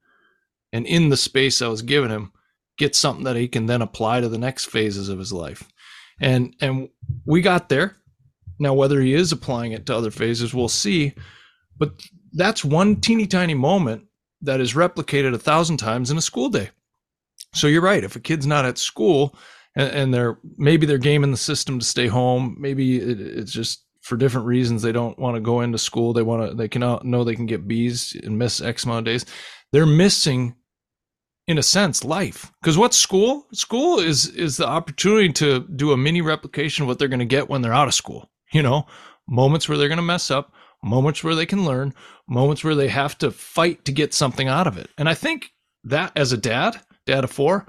and 0.74 0.88
in 0.88 1.08
the 1.08 1.16
space 1.16 1.62
I 1.62 1.68
was 1.68 1.82
giving 1.82 2.10
him, 2.10 2.32
get 2.76 2.96
something 2.96 3.22
that 3.24 3.36
he 3.36 3.46
can 3.46 3.66
then 3.66 3.80
apply 3.80 4.20
to 4.20 4.28
the 4.28 4.38
next 4.38 4.64
phases 4.64 5.08
of 5.08 5.20
his 5.20 5.32
life. 5.32 5.62
And 6.20 6.54
and 6.60 6.88
we 7.24 7.40
got 7.40 7.68
there. 7.68 7.96
Now 8.58 8.74
whether 8.74 9.00
he 9.00 9.14
is 9.14 9.32
applying 9.32 9.72
it 9.72 9.86
to 9.86 9.96
other 9.96 10.10
phases, 10.10 10.54
we'll 10.54 10.68
see. 10.68 11.14
But 11.76 11.92
that's 12.32 12.64
one 12.64 13.00
teeny 13.00 13.26
tiny 13.26 13.54
moment 13.54 14.04
that 14.42 14.60
is 14.60 14.74
replicated 14.74 15.34
a 15.34 15.38
thousand 15.38 15.78
times 15.78 16.10
in 16.10 16.18
a 16.18 16.22
school 16.22 16.48
day. 16.48 16.70
So 17.54 17.66
you're 17.66 17.82
right. 17.82 18.04
If 18.04 18.16
a 18.16 18.20
kid's 18.20 18.46
not 18.46 18.64
at 18.64 18.78
school 18.78 19.36
and, 19.76 19.90
and 19.90 20.14
they're 20.14 20.38
maybe 20.56 20.86
they're 20.86 20.98
gaming 20.98 21.30
the 21.30 21.36
system 21.36 21.78
to 21.78 21.84
stay 21.84 22.06
home, 22.06 22.56
maybe 22.58 22.98
it, 22.98 23.20
it's 23.20 23.52
just 23.52 23.84
for 24.02 24.16
different 24.16 24.46
reasons 24.46 24.82
they 24.82 24.92
don't 24.92 25.18
want 25.18 25.34
to 25.34 25.40
go 25.40 25.62
into 25.62 25.78
school. 25.78 26.12
They 26.12 26.22
want 26.22 26.50
to 26.50 26.54
they 26.54 26.68
can 26.68 26.82
know 27.02 27.24
they 27.24 27.34
can 27.34 27.46
get 27.46 27.66
B's 27.66 28.14
and 28.22 28.38
miss 28.38 28.60
X 28.60 28.84
amount 28.84 29.00
of 29.00 29.04
days. 29.12 29.24
They're 29.72 29.86
missing 29.86 30.54
in 31.46 31.58
a 31.58 31.62
sense 31.62 32.04
life. 32.04 32.52
Because 32.60 32.78
what's 32.78 32.98
school? 32.98 33.46
School 33.52 33.98
is 33.98 34.28
is 34.28 34.56
the 34.56 34.66
opportunity 34.66 35.32
to 35.34 35.60
do 35.60 35.92
a 35.92 35.96
mini 35.96 36.20
replication 36.20 36.82
of 36.82 36.88
what 36.88 36.98
they're 36.98 37.08
going 37.08 37.18
to 37.18 37.24
get 37.24 37.48
when 37.48 37.62
they're 37.62 37.72
out 37.72 37.88
of 37.88 37.94
school 37.94 38.30
you 38.54 38.62
know? 38.62 38.86
Moments 39.28 39.68
where 39.68 39.76
they're 39.76 39.88
going 39.88 39.96
to 39.96 40.02
mess 40.02 40.30
up 40.30 40.52
moments 40.82 41.24
where 41.24 41.34
they 41.34 41.46
can 41.46 41.64
learn 41.64 41.94
moments 42.28 42.62
where 42.62 42.74
they 42.74 42.88
have 42.88 43.16
to 43.16 43.30
fight 43.30 43.86
to 43.86 43.90
get 43.90 44.12
something 44.12 44.48
out 44.48 44.66
of 44.66 44.76
it. 44.76 44.90
And 44.98 45.08
i 45.08 45.14
think 45.14 45.50
that 45.82 46.12
as 46.14 46.32
a 46.32 46.36
dad 46.36 46.78
dad 47.06 47.24
of 47.24 47.30
four 47.30 47.66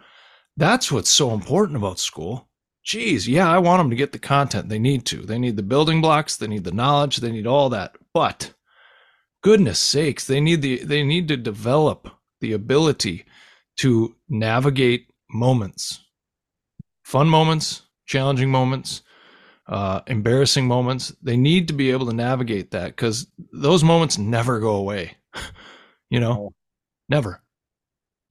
that's 0.57 0.91
what's 0.91 1.09
so 1.09 1.33
important 1.33 1.77
about 1.77 1.97
school. 1.97 2.49
Geez 2.83 3.25
yeah 3.25 3.49
i 3.49 3.57
want 3.57 3.79
them 3.79 3.89
to 3.89 3.95
get 3.95 4.11
the 4.11 4.19
content 4.19 4.67
they 4.67 4.79
need 4.79 5.05
to. 5.05 5.21
They 5.21 5.39
need 5.39 5.55
the 5.55 5.63
building 5.63 6.01
blocks 6.01 6.35
they 6.35 6.47
need 6.47 6.65
the 6.65 6.71
knowledge 6.73 7.17
they 7.17 7.31
need 7.31 7.47
all 7.47 7.69
that. 7.69 7.95
But 8.13 8.53
goodness 9.41 9.79
sakes 9.79 10.27
they 10.27 10.41
need 10.41 10.61
the 10.61 10.83
they 10.83 11.03
need 11.03 11.29
to 11.29 11.37
develop 11.37 12.09
the 12.41 12.51
ability 12.51 13.23
to 13.77 14.15
navigate 14.29 15.09
moments, 15.29 16.03
fun 17.03 17.27
moments, 17.27 17.83
challenging 18.05 18.49
moments, 18.49 19.01
uh, 19.67 20.01
embarrassing 20.07 20.67
moments. 20.67 21.13
They 21.21 21.37
need 21.37 21.67
to 21.69 21.73
be 21.73 21.91
able 21.91 22.05
to 22.07 22.15
navigate 22.15 22.71
that 22.71 22.87
because 22.87 23.27
those 23.51 23.83
moments 23.83 24.17
never 24.17 24.59
go 24.59 24.75
away. 24.75 25.17
you 26.09 26.19
know, 26.19 26.33
no. 26.33 26.53
never. 27.09 27.41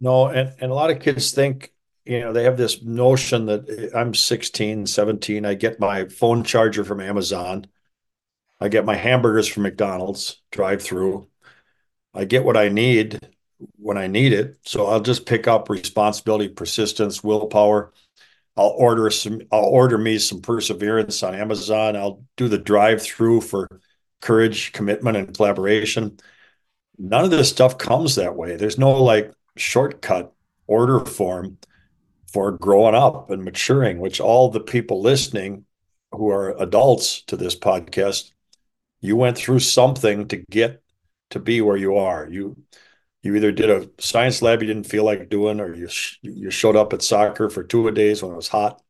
No, 0.01 0.29
and, 0.29 0.53
and 0.61 0.71
a 0.71 0.75
lot 0.75 0.91
of 0.91 1.01
kids 1.01 1.33
think, 1.33 1.73
you 2.05 2.21
know, 2.21 2.33
they 2.33 2.45
have 2.45 2.57
this 2.57 2.83
notion 2.83 3.47
that 3.47 3.93
I'm 3.95 4.15
16, 4.15 4.87
17. 4.87 5.47
I 5.47 5.55
get 5.55 5.81
my 5.81 6.07
phone 6.07 6.45
charger 6.45 6.85
from 6.85 7.01
Amazon. 7.01 7.67
I 8.61 8.69
get 8.69 8.85
my 8.85 8.97
hamburgers 8.97 9.49
from 9.49 9.65
McDonald's 9.65 10.41
drive 10.51 10.83
through. 10.83 11.29
I 12.13 12.25
get 12.25 12.45
what 12.45 12.57
I 12.57 12.69
need 12.69 13.34
when 13.77 13.99
I 13.99 14.07
need 14.07 14.33
it. 14.33 14.59
So 14.65 14.87
I'll 14.87 15.01
just 15.01 15.27
pick 15.27 15.47
up 15.47 15.69
responsibility, 15.69 16.49
persistence, 16.49 17.23
willpower. 17.23 17.93
I'll 18.57 18.75
order 18.77 19.11
some. 19.11 19.43
I'll 19.51 19.65
order 19.65 19.99
me 19.99 20.19
some 20.19 20.41
perseverance 20.41 21.23
on 21.23 21.35
Amazon. 21.35 21.97
I'll 21.97 22.25
do 22.37 22.49
the 22.49 22.59
drive-through 22.59 23.41
for 23.41 23.69
courage, 24.21 24.73
commitment, 24.73 25.17
and 25.17 25.35
collaboration. 25.35 26.19
None 26.97 27.25
of 27.25 27.31
this 27.31 27.51
stuff 27.51 27.79
comes 27.79 28.15
that 28.15 28.37
way. 28.37 28.57
There's 28.57 28.79
no 28.79 29.03
like 29.03 29.33
shortcut 29.57 30.33
order 30.67 31.05
form 31.05 31.59
for 32.33 32.53
growing 32.53 32.95
up 32.95 33.31
and 33.31 33.45
maturing, 33.45 33.99
which 33.99 34.21
all 34.21 34.51
the 34.51 34.61
people 34.61 35.01
listening 35.03 35.65
who 36.13 36.31
are 36.31 36.57
adults 36.63 37.23
to 37.23 37.37
this 37.37 37.57
podcast, 37.57 38.31
you 39.01 39.17
went 39.17 39.37
through 39.37 39.59
something 39.59 40.29
to 40.29 40.37
get 40.37 40.81
to 41.31 41.41
be 41.41 41.61
where 41.61 41.77
you 41.77 41.97
are. 41.97 42.29
You 42.31 42.57
you 43.25 43.35
either 43.37 43.53
did 43.53 43.71
a 43.71 43.89
science 43.99 44.43
lab 44.43 44.61
you 44.61 44.69
didn't 44.69 44.87
feel 44.87 45.03
like 45.05 45.31
doing, 45.31 45.59
or 45.59 45.75
you 45.75 45.89
sh- 45.89 46.19
you 46.23 46.51
showed 46.51 46.77
up 46.77 46.93
at 46.93 47.03
soccer 47.03 47.49
for 47.49 47.65
two 47.65 47.89
a 47.89 47.93
days 47.93 48.23
when 48.23 48.33
it 48.33 48.37
was 48.37 48.49
hot, 48.49 48.83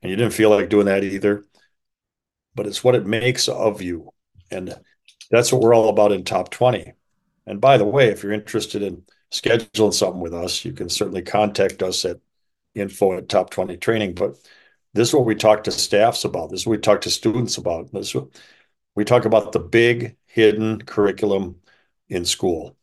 and 0.00 0.10
you 0.10 0.16
didn't 0.16 0.32
feel 0.32 0.48
like 0.48 0.68
doing 0.68 0.86
that 0.86 1.02
either. 1.02 1.44
But 2.54 2.66
it's 2.66 2.84
what 2.84 2.94
it 2.94 3.04
makes 3.06 3.48
of 3.48 3.82
you, 3.82 4.12
and 4.50 4.78
that's 5.30 5.52
what 5.52 5.60
we're 5.60 5.74
all 5.74 5.88
about 5.88 6.12
in 6.12 6.24
Top 6.24 6.50
Twenty. 6.50 6.92
And 7.46 7.60
by 7.60 7.78
the 7.78 7.84
way, 7.84 8.08
if 8.10 8.22
you're 8.22 8.32
interested 8.32 8.82
in 8.82 9.02
scheduling 9.32 9.92
something 9.92 10.20
with 10.20 10.34
us, 10.34 10.64
you 10.64 10.72
can 10.72 10.88
certainly 10.88 11.22
contact 11.22 11.82
us 11.82 12.04
at 12.04 12.20
info 12.76 13.16
at 13.18 13.28
Top 13.28 13.50
Twenty 13.50 13.76
Training. 13.76 14.14
But 14.14 14.36
this 14.94 15.08
is 15.08 15.14
what 15.14 15.26
we 15.26 15.34
talk 15.34 15.64
to 15.64 15.72
staffs 15.72 16.24
about. 16.24 16.50
This 16.50 16.60
is 16.60 16.66
what 16.66 16.76
we 16.76 16.78
talk 16.78 17.00
to 17.02 17.10
students 17.10 17.58
about. 17.58 17.92
This 17.92 18.14
we 18.94 19.04
talk 19.04 19.24
about 19.24 19.52
the 19.52 19.60
big 19.60 20.16
hidden 20.26 20.80
curriculum 20.82 21.56
in 22.08 22.24
school 22.24 22.76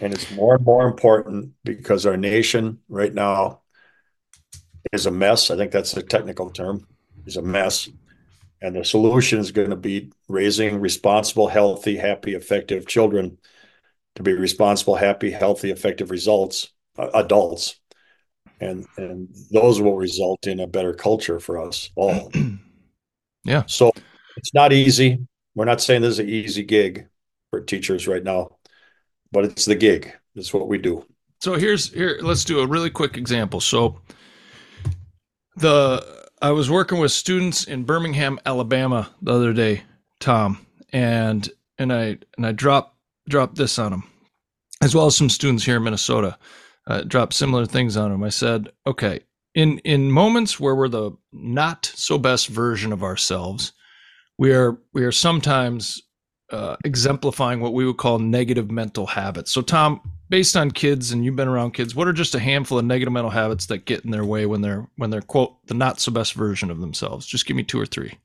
and 0.00 0.12
it's 0.12 0.30
more 0.32 0.56
and 0.56 0.64
more 0.64 0.86
important 0.86 1.52
because 1.64 2.06
our 2.06 2.16
nation 2.16 2.78
right 2.88 3.12
now 3.12 3.62
is 4.92 5.06
a 5.06 5.10
mess. 5.10 5.50
I 5.50 5.56
think 5.56 5.72
that's 5.72 5.92
the 5.92 6.02
technical 6.02 6.50
term, 6.50 6.86
is 7.24 7.36
a 7.36 7.42
mess. 7.42 7.88
And 8.60 8.74
the 8.74 8.84
solution 8.84 9.38
is 9.38 9.52
going 9.52 9.70
to 9.70 9.76
be 9.76 10.12
raising 10.28 10.80
responsible, 10.80 11.48
healthy, 11.48 11.96
happy, 11.96 12.34
effective 12.34 12.86
children 12.86 13.38
to 14.16 14.22
be 14.22 14.32
responsible, 14.32 14.96
happy, 14.96 15.30
healthy, 15.30 15.70
effective 15.70 16.10
results, 16.10 16.70
uh, 16.98 17.10
adults. 17.14 17.76
And 18.60 18.86
and 18.96 19.28
those 19.50 19.82
will 19.82 19.96
result 19.96 20.46
in 20.46 20.60
a 20.60 20.66
better 20.66 20.94
culture 20.94 21.38
for 21.38 21.58
us 21.58 21.90
all. 21.94 22.32
yeah. 23.44 23.64
So 23.66 23.92
it's 24.38 24.54
not 24.54 24.72
easy. 24.72 25.26
We're 25.54 25.66
not 25.66 25.82
saying 25.82 26.00
this 26.00 26.12
is 26.12 26.18
an 26.20 26.28
easy 26.30 26.62
gig 26.62 27.06
for 27.50 27.60
teachers 27.60 28.08
right 28.08 28.24
now 28.24 28.55
but 29.32 29.44
it's 29.44 29.64
the 29.64 29.74
gig. 29.74 30.12
It's 30.34 30.52
what 30.52 30.68
we 30.68 30.78
do. 30.78 31.04
So 31.40 31.54
here's 31.54 31.92
here. 31.92 32.18
Let's 32.22 32.44
do 32.44 32.60
a 32.60 32.66
really 32.66 32.90
quick 32.90 33.16
example. 33.16 33.60
So 33.60 34.00
the 35.56 36.26
I 36.42 36.50
was 36.50 36.70
working 36.70 36.98
with 36.98 37.12
students 37.12 37.64
in 37.64 37.84
Birmingham, 37.84 38.38
Alabama, 38.44 39.10
the 39.22 39.32
other 39.32 39.52
day, 39.52 39.82
Tom, 40.20 40.66
and 40.92 41.48
and 41.78 41.92
I 41.92 42.18
and 42.36 42.46
I 42.46 42.52
dropped 42.52 42.96
dropped 43.28 43.56
this 43.56 43.78
on 43.78 43.90
them, 43.90 44.04
as 44.82 44.94
well 44.94 45.06
as 45.06 45.16
some 45.16 45.30
students 45.30 45.64
here 45.64 45.76
in 45.76 45.84
Minnesota. 45.84 46.38
Uh, 46.86 47.02
dropped 47.02 47.34
similar 47.34 47.66
things 47.66 47.96
on 47.96 48.12
them. 48.12 48.22
I 48.22 48.28
said, 48.28 48.68
okay, 48.86 49.20
in 49.56 49.78
in 49.80 50.10
moments 50.10 50.60
where 50.60 50.76
we're 50.76 50.88
the 50.88 51.12
not 51.32 51.86
so 51.86 52.16
best 52.16 52.46
version 52.46 52.92
of 52.92 53.02
ourselves, 53.02 53.72
we 54.38 54.52
are 54.52 54.78
we 54.92 55.04
are 55.04 55.12
sometimes 55.12 56.02
uh, 56.50 56.76
exemplifying 56.84 57.60
what 57.60 57.72
we 57.72 57.86
would 57.86 57.96
call 57.96 58.18
negative 58.18 58.70
mental 58.70 59.06
habits. 59.06 59.50
So, 59.50 59.62
Tom, 59.62 60.00
based 60.28 60.56
on 60.56 60.70
kids, 60.70 61.12
and 61.12 61.24
you've 61.24 61.36
been 61.36 61.48
around 61.48 61.72
kids, 61.72 61.94
what 61.94 62.08
are 62.08 62.12
just 62.12 62.34
a 62.34 62.38
handful 62.38 62.78
of 62.78 62.84
negative 62.84 63.12
mental 63.12 63.30
habits 63.30 63.66
that 63.66 63.84
get 63.84 64.04
in 64.04 64.10
their 64.10 64.24
way 64.24 64.46
when 64.46 64.60
they're 64.60 64.88
when 64.96 65.10
they're 65.10 65.22
quote 65.22 65.54
the 65.66 65.74
not 65.74 66.00
so 66.00 66.12
best 66.12 66.34
version 66.34 66.70
of 66.70 66.80
themselves? 66.80 67.26
Just 67.26 67.46
give 67.46 67.56
me 67.56 67.62
two 67.62 67.80
or 67.80 67.86
three. 67.86 68.18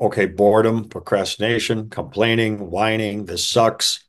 Okay, 0.00 0.26
boredom, 0.26 0.88
procrastination, 0.88 1.90
complaining, 1.90 2.70
whining. 2.70 3.24
This 3.26 3.44
sucks. 3.44 4.04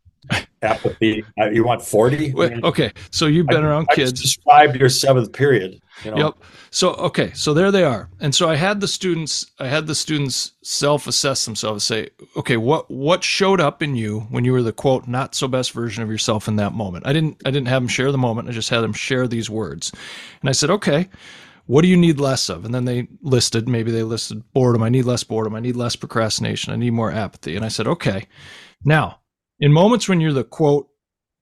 Apathy. 0.62 1.24
Uh, 1.40 1.50
you 1.50 1.64
want 1.66 1.82
forty? 1.82 2.34
Okay, 2.36 2.92
so 3.12 3.26
you've 3.26 3.48
been 3.48 3.64
I, 3.64 3.68
around 3.68 3.88
I 3.92 3.96
kids. 3.96 4.22
Describe 4.22 4.76
your 4.76 4.90
seventh 4.90 5.34
period. 5.34 5.82
You 6.04 6.12
know? 6.12 6.18
Yep. 6.18 6.36
So 6.72 6.94
okay, 6.94 7.32
so 7.34 7.54
there 7.54 7.72
they 7.72 7.84
are. 7.84 8.10
And 8.20 8.34
so 8.34 8.50
I 8.50 8.56
had 8.56 8.80
the 8.80 8.88
students 8.88 9.52
I 9.60 9.68
had 9.68 9.88
the 9.88 9.94
students 9.94 10.54
self-assess 10.64 11.46
themselves 11.46 11.84
say, 11.84 12.10
okay, 12.38 12.58
what 12.58 12.90
what 12.90 13.24
showed 13.24 13.62
up 13.62 13.84
in 13.84 13.96
you 13.96 14.22
when 14.32 14.46
you 14.46 14.54
were 14.54 14.64
the 14.64 14.72
quote 14.72 15.08
not 15.08 15.36
so 15.36 15.48
best 15.48 15.72
version 15.72 16.02
of 16.02 16.10
yourself 16.10 16.48
in 16.48 16.56
that 16.56 16.74
moment? 16.74 17.06
I 17.06 17.14
didn't 17.14 17.42
I 17.46 17.52
didn't 17.52 17.68
have 17.68 17.82
them 17.84 17.90
share 17.90 18.12
the 18.12 18.18
moment. 18.18 18.50
I 18.50 18.54
just 18.54 18.70
had 18.70 18.82
them 18.82 18.94
share 18.94 19.28
these 19.28 19.50
words. 19.50 19.92
And 20.42 20.50
I 20.50 20.54
said, 20.54 20.70
"Okay, 20.72 21.10
what 21.66 21.84
do 21.84 21.90
you 21.90 21.98
need 21.98 22.20
less 22.20 22.50
of?" 22.50 22.66
And 22.66 22.74
then 22.74 22.86
they 22.86 23.08
listed, 23.22 23.68
maybe 23.68 23.92
they 23.92 24.04
listed 24.04 24.44
boredom. 24.54 24.82
I 24.82 24.90
need 24.90 25.06
less 25.06 25.24
boredom. 25.24 25.56
I 25.56 25.60
need 25.60 25.76
less 25.76 25.96
procrastination. 25.96 26.74
I 26.74 26.78
need 26.78 26.94
more 26.94 27.12
apathy. 27.12 27.56
And 27.56 27.66
I 27.66 27.70
said, 27.70 27.88
"Okay. 27.88 28.28
Now, 28.84 29.20
in 29.64 29.72
moments 29.72 30.10
when 30.10 30.20
you're 30.20 30.34
the 30.34 30.44
quote 30.44 30.90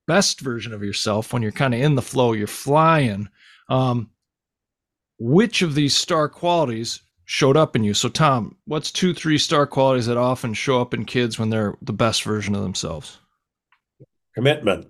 best 0.06 0.42
version 0.42 0.74
of 0.74 0.84
yourself, 0.84 1.34
when 1.34 1.42
you're 1.42 1.52
kind 1.52 1.74
of 1.74 1.82
in 1.82 1.96
the 1.96 2.04
flow, 2.04 2.34
you're 2.34 2.46
flying, 2.46 3.28
um, 3.68 4.12
which 5.18 5.64
of 5.64 5.74
these 5.74 5.98
star 5.98 6.30
qualities 6.30 7.02
showed 7.26 7.58
up 7.58 7.76
in 7.76 7.84
you. 7.84 7.96
So, 7.96 8.10
Tom, 8.10 8.58
what's 8.66 8.92
two, 8.92 9.16
three 9.16 9.40
star 9.40 9.66
qualities 9.66 10.06
that 10.06 10.18
often 10.18 10.54
show 10.54 10.80
up 10.80 10.94
in 10.94 11.04
kids 11.04 11.40
when 11.40 11.50
they're 11.50 11.74
the 11.82 11.94
best 11.94 12.22
version 12.22 12.54
of 12.54 12.62
themselves? 12.62 13.18
Commitment, 14.36 14.88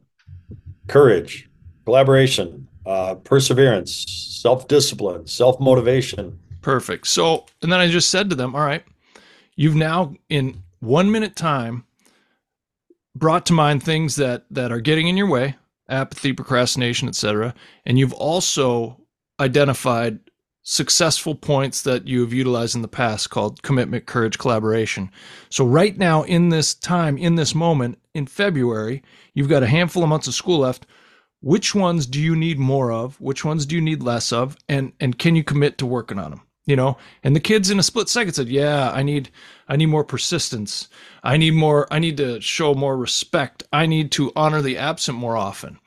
courage, 0.89 1.49
collaboration, 1.85 2.67
uh, 2.85 3.15
perseverance, 3.15 4.03
self 4.41 4.67
discipline, 4.67 5.25
self 5.25 5.57
motivation. 5.57 6.37
Perfect. 6.61 7.07
So, 7.07 7.45
and 7.61 7.71
then 7.71 7.79
I 7.79 7.87
just 7.87 8.09
said 8.09 8.29
to 8.29 8.35
them, 8.35 8.55
all 8.55 8.65
right, 8.65 8.83
you've 9.55 9.75
now 9.75 10.15
in 10.27 10.63
one 10.81 11.09
minute 11.09 11.37
time 11.37 11.85
brought 13.15 13.45
to 13.45 13.53
mind 13.53 13.83
things 13.83 14.15
that 14.15 14.45
that 14.49 14.71
are 14.71 14.81
getting 14.81 15.07
in 15.07 15.17
your 15.17 15.29
way 15.29 15.55
apathy 15.89 16.33
procrastination 16.33 17.07
etc 17.07 17.53
and 17.85 17.99
you've 17.99 18.13
also 18.13 18.97
identified 19.39 20.19
successful 20.63 21.33
points 21.33 21.81
that 21.81 22.07
you 22.07 22.21
have 22.21 22.33
utilized 22.33 22.75
in 22.75 22.83
the 22.83 22.87
past 22.87 23.31
called 23.31 23.63
commitment, 23.63 24.05
courage, 24.05 24.37
collaboration. 24.37 25.09
So, 25.49 25.65
right 25.65 25.97
now, 25.97 26.21
in 26.21 26.49
this 26.49 26.75
time, 26.75 27.17
in 27.17 27.33
this 27.33 27.55
moment, 27.55 27.97
in 28.13 28.27
February, 28.27 29.01
you've 29.33 29.49
got 29.49 29.63
a 29.63 29.67
handful 29.67 30.03
of 30.03 30.09
months 30.09 30.27
of 30.27 30.35
school 30.35 30.59
left. 30.59 30.85
which 31.41 31.73
ones 31.73 32.05
do 32.05 32.21
you 32.21 32.35
need 32.35 32.59
more 32.59 32.91
of 32.91 33.19
which 33.19 33.43
ones 33.43 33.65
do 33.65 33.75
you 33.75 33.81
need 33.81 34.01
less 34.01 34.31
of 34.31 34.55
and 34.69 34.93
and 34.99 35.17
can 35.17 35.35
you 35.35 35.43
commit 35.43 35.77
to 35.77 35.85
working 35.85 36.19
on 36.19 36.31
them 36.31 36.41
you 36.65 36.75
know? 36.75 36.97
And 37.23 37.35
the 37.35 37.39
kids 37.39 37.69
in 37.69 37.79
a 37.79 37.83
split 37.83 38.09
second 38.09 38.33
said 38.33 38.49
yeah 38.49 38.91
i 38.91 39.03
need 39.03 39.29
i 39.67 39.75
need 39.75 39.87
more 39.87 40.03
persistence. 40.03 40.87
I 41.23 41.37
need 41.37 41.53
more 41.53 41.87
i 41.91 41.99
need 41.99 42.17
to 42.17 42.39
show 42.41 42.73
more 42.73 42.97
respect. 42.97 43.63
I 43.71 43.85
need 43.85 44.11
to 44.13 44.31
honor 44.35 44.61
the 44.61 44.77
absent 44.77 45.17
more 45.17 45.37
often. 45.37 45.79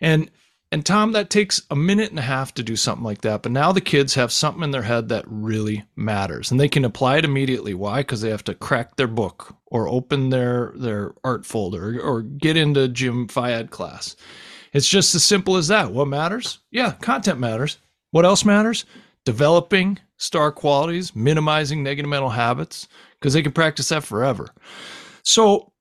And 0.00 0.30
and 0.70 0.84
tom 0.84 1.12
that 1.12 1.30
takes 1.30 1.62
a 1.70 1.76
minute 1.76 2.10
and 2.10 2.18
a 2.18 2.22
half 2.22 2.52
to 2.54 2.62
do 2.62 2.76
something 2.76 3.04
like 3.04 3.22
that 3.22 3.42
but 3.42 3.52
now 3.52 3.72
the 3.72 3.80
kids 3.80 4.14
have 4.14 4.30
something 4.30 4.62
in 4.62 4.70
their 4.70 4.82
head 4.82 5.08
that 5.08 5.24
really 5.26 5.84
matters 5.96 6.50
and 6.50 6.60
they 6.60 6.68
can 6.68 6.84
apply 6.84 7.16
it 7.18 7.24
immediately. 7.24 7.72
Why? 7.74 8.00
Because 8.00 8.20
they 8.20 8.30
have 8.30 8.44
to 8.44 8.54
crack 8.54 8.96
their 8.96 9.08
book 9.08 9.56
or 9.66 9.88
open 9.88 10.30
their 10.30 10.72
their 10.76 11.14
art 11.24 11.46
folder 11.46 12.00
or 12.00 12.22
get 12.22 12.56
into 12.56 12.88
gym 12.88 13.28
phy 13.28 13.52
ed 13.52 13.70
class. 13.70 14.14
It's 14.74 14.88
just 14.88 15.14
as 15.14 15.24
simple 15.24 15.56
as 15.56 15.68
that. 15.68 15.92
What 15.92 16.08
matters? 16.08 16.58
Yeah 16.70 16.92
content 16.92 17.40
matters. 17.40 17.78
What 18.10 18.26
else 18.26 18.44
matters? 18.44 18.84
Developing 19.24 19.98
star 20.18 20.52
qualities, 20.52 21.16
minimizing 21.16 21.82
negative 21.82 22.10
mental 22.10 22.28
habits, 22.28 22.88
because 23.18 23.32
they 23.32 23.42
can 23.42 23.52
practice 23.52 23.88
that 23.88 24.04
forever. 24.04 24.48
So 25.22 25.72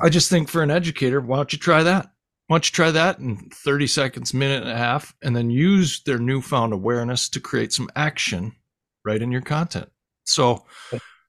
I 0.00 0.08
just 0.08 0.30
think 0.30 0.48
for 0.48 0.62
an 0.62 0.70
educator, 0.70 1.20
why 1.20 1.36
don't 1.36 1.52
you 1.52 1.58
try 1.58 1.82
that? 1.82 2.10
Why 2.46 2.54
don't 2.54 2.68
you 2.68 2.72
try 2.72 2.90
that 2.90 3.18
in 3.18 3.36
30 3.52 3.86
seconds, 3.86 4.32
minute 4.32 4.62
and 4.62 4.70
a 4.70 4.76
half, 4.76 5.14
and 5.22 5.34
then 5.34 5.50
use 5.50 6.02
their 6.04 6.18
newfound 6.18 6.72
awareness 6.72 7.28
to 7.30 7.40
create 7.40 7.72
some 7.72 7.88
action 7.94 8.52
right 9.04 9.20
in 9.20 9.32
your 9.32 9.42
content. 9.42 9.88
So 10.24 10.64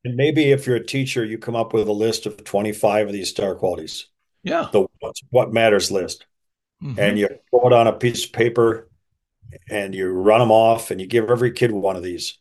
and 0.05 0.15
maybe 0.15 0.51
if 0.51 0.65
you're 0.65 0.77
a 0.77 0.85
teacher, 0.85 1.25
you 1.25 1.37
come 1.37 1.55
up 1.55 1.73
with 1.73 1.87
a 1.87 1.93
list 1.93 2.25
of 2.25 2.43
25 2.43 3.07
of 3.07 3.13
these 3.13 3.29
star 3.29 3.55
qualities. 3.55 4.07
Yeah. 4.43 4.69
The 4.71 4.87
what 5.29 5.51
matters 5.51 5.91
list. 5.91 6.25
Mm-hmm. 6.81 6.99
And 6.99 7.19
you 7.19 7.27
throw 7.49 7.67
it 7.67 7.73
on 7.73 7.87
a 7.87 7.93
piece 7.93 8.25
of 8.25 8.31
paper 8.31 8.88
and 9.69 9.95
you 9.95 10.09
run 10.09 10.39
them 10.39 10.51
off 10.51 10.91
and 10.91 10.99
you 10.99 11.07
give 11.07 11.29
every 11.29 11.51
kid 11.51 11.71
one 11.71 11.95
of 11.95 12.03
these. 12.03 12.37